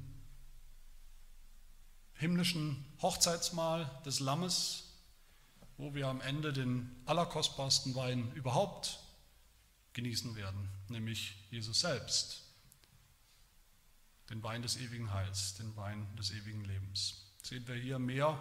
[2.14, 4.84] himmlischen Hochzeitsmahl des Lammes,
[5.78, 9.00] wo wir am Ende den allerkostbarsten Wein überhaupt
[9.92, 12.42] genießen werden, nämlich Jesus selbst,
[14.30, 17.32] den Wein des ewigen Heils, den Wein des ewigen Lebens.
[17.42, 18.38] Sehen wir hier mehr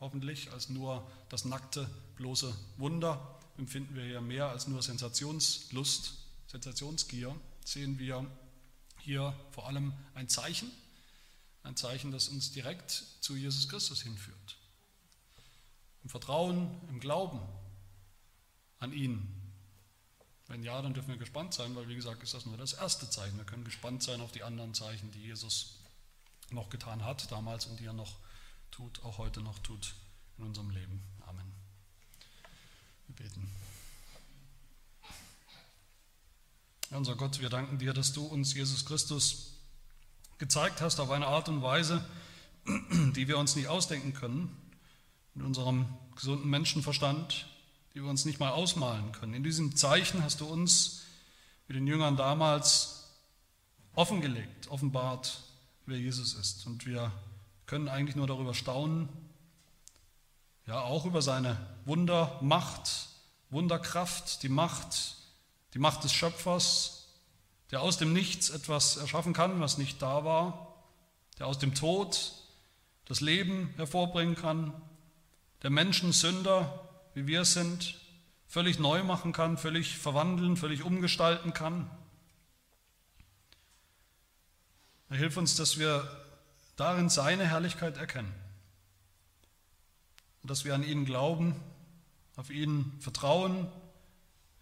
[0.00, 6.14] hoffentlich als nur das nackte, bloße Wunder, empfinden wir hier mehr als nur Sensationslust,
[6.46, 7.34] Sensationsgier,
[7.64, 8.26] sehen wir
[9.00, 10.70] hier vor allem ein Zeichen,
[11.62, 12.90] ein Zeichen, das uns direkt
[13.20, 14.56] zu Jesus Christus hinführt.
[16.04, 17.40] Im Vertrauen, im Glauben
[18.78, 19.34] an ihn.
[20.46, 23.10] Wenn ja, dann dürfen wir gespannt sein, weil wie gesagt ist das nur das erste
[23.10, 23.36] Zeichen.
[23.36, 25.80] Wir können gespannt sein auf die anderen Zeichen, die Jesus
[26.50, 28.16] noch getan hat damals und die er noch
[28.70, 29.94] tut, auch heute noch tut
[30.38, 31.02] in unserem Leben.
[31.26, 31.57] Amen.
[33.08, 33.48] Wir beten.
[36.90, 39.54] unser Gott, wir danken dir, dass du uns Jesus Christus
[40.38, 42.04] gezeigt hast auf eine Art und Weise,
[43.16, 44.56] die wir uns nicht ausdenken können,
[45.34, 47.46] in unserem gesunden Menschenverstand,
[47.94, 49.34] die wir uns nicht mal ausmalen können.
[49.34, 51.02] In diesem Zeichen hast du uns,
[51.66, 53.10] wie den Jüngern damals,
[53.94, 55.42] offengelegt, offenbart,
[55.86, 56.66] wer Jesus ist.
[56.66, 57.12] Und wir
[57.66, 59.08] können eigentlich nur darüber staunen,
[60.68, 61.56] ja auch über seine
[61.86, 63.08] Wundermacht,
[63.48, 65.16] Wunderkraft, die Macht,
[65.72, 67.08] die Macht des Schöpfers,
[67.70, 70.74] der aus dem Nichts etwas erschaffen kann, was nicht da war,
[71.38, 72.34] der aus dem Tod
[73.06, 74.74] das Leben hervorbringen kann,
[75.62, 77.98] der Menschen Sünder, wie wir sind,
[78.46, 81.90] völlig neu machen kann, völlig verwandeln, völlig umgestalten kann.
[85.08, 86.06] Er hilft uns, dass wir
[86.76, 88.47] darin seine Herrlichkeit erkennen
[90.48, 91.54] und dass wir an ihn glauben,
[92.36, 93.68] auf ihn vertrauen,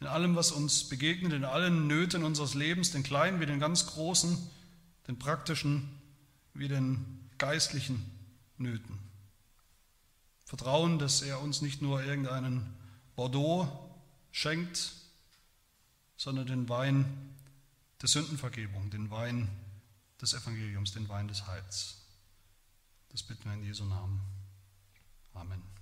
[0.01, 3.87] in allem, was uns begegnet, in allen Nöten unseres Lebens, den kleinen wie den ganz
[3.87, 4.37] großen,
[5.07, 5.89] den praktischen
[6.55, 8.05] wie den geistlichen
[8.59, 8.99] Nöten.
[10.45, 12.66] Vertrauen, dass er uns nicht nur irgendeinen
[13.14, 13.68] Bordeaux
[14.32, 14.93] schenkt,
[16.16, 17.32] sondern den Wein
[18.03, 19.49] der Sündenvergebung, den Wein
[20.20, 21.99] des Evangeliums, den Wein des Heils.
[23.11, 24.20] Das bitten wir in Jesu Namen.
[25.32, 25.76] Amen.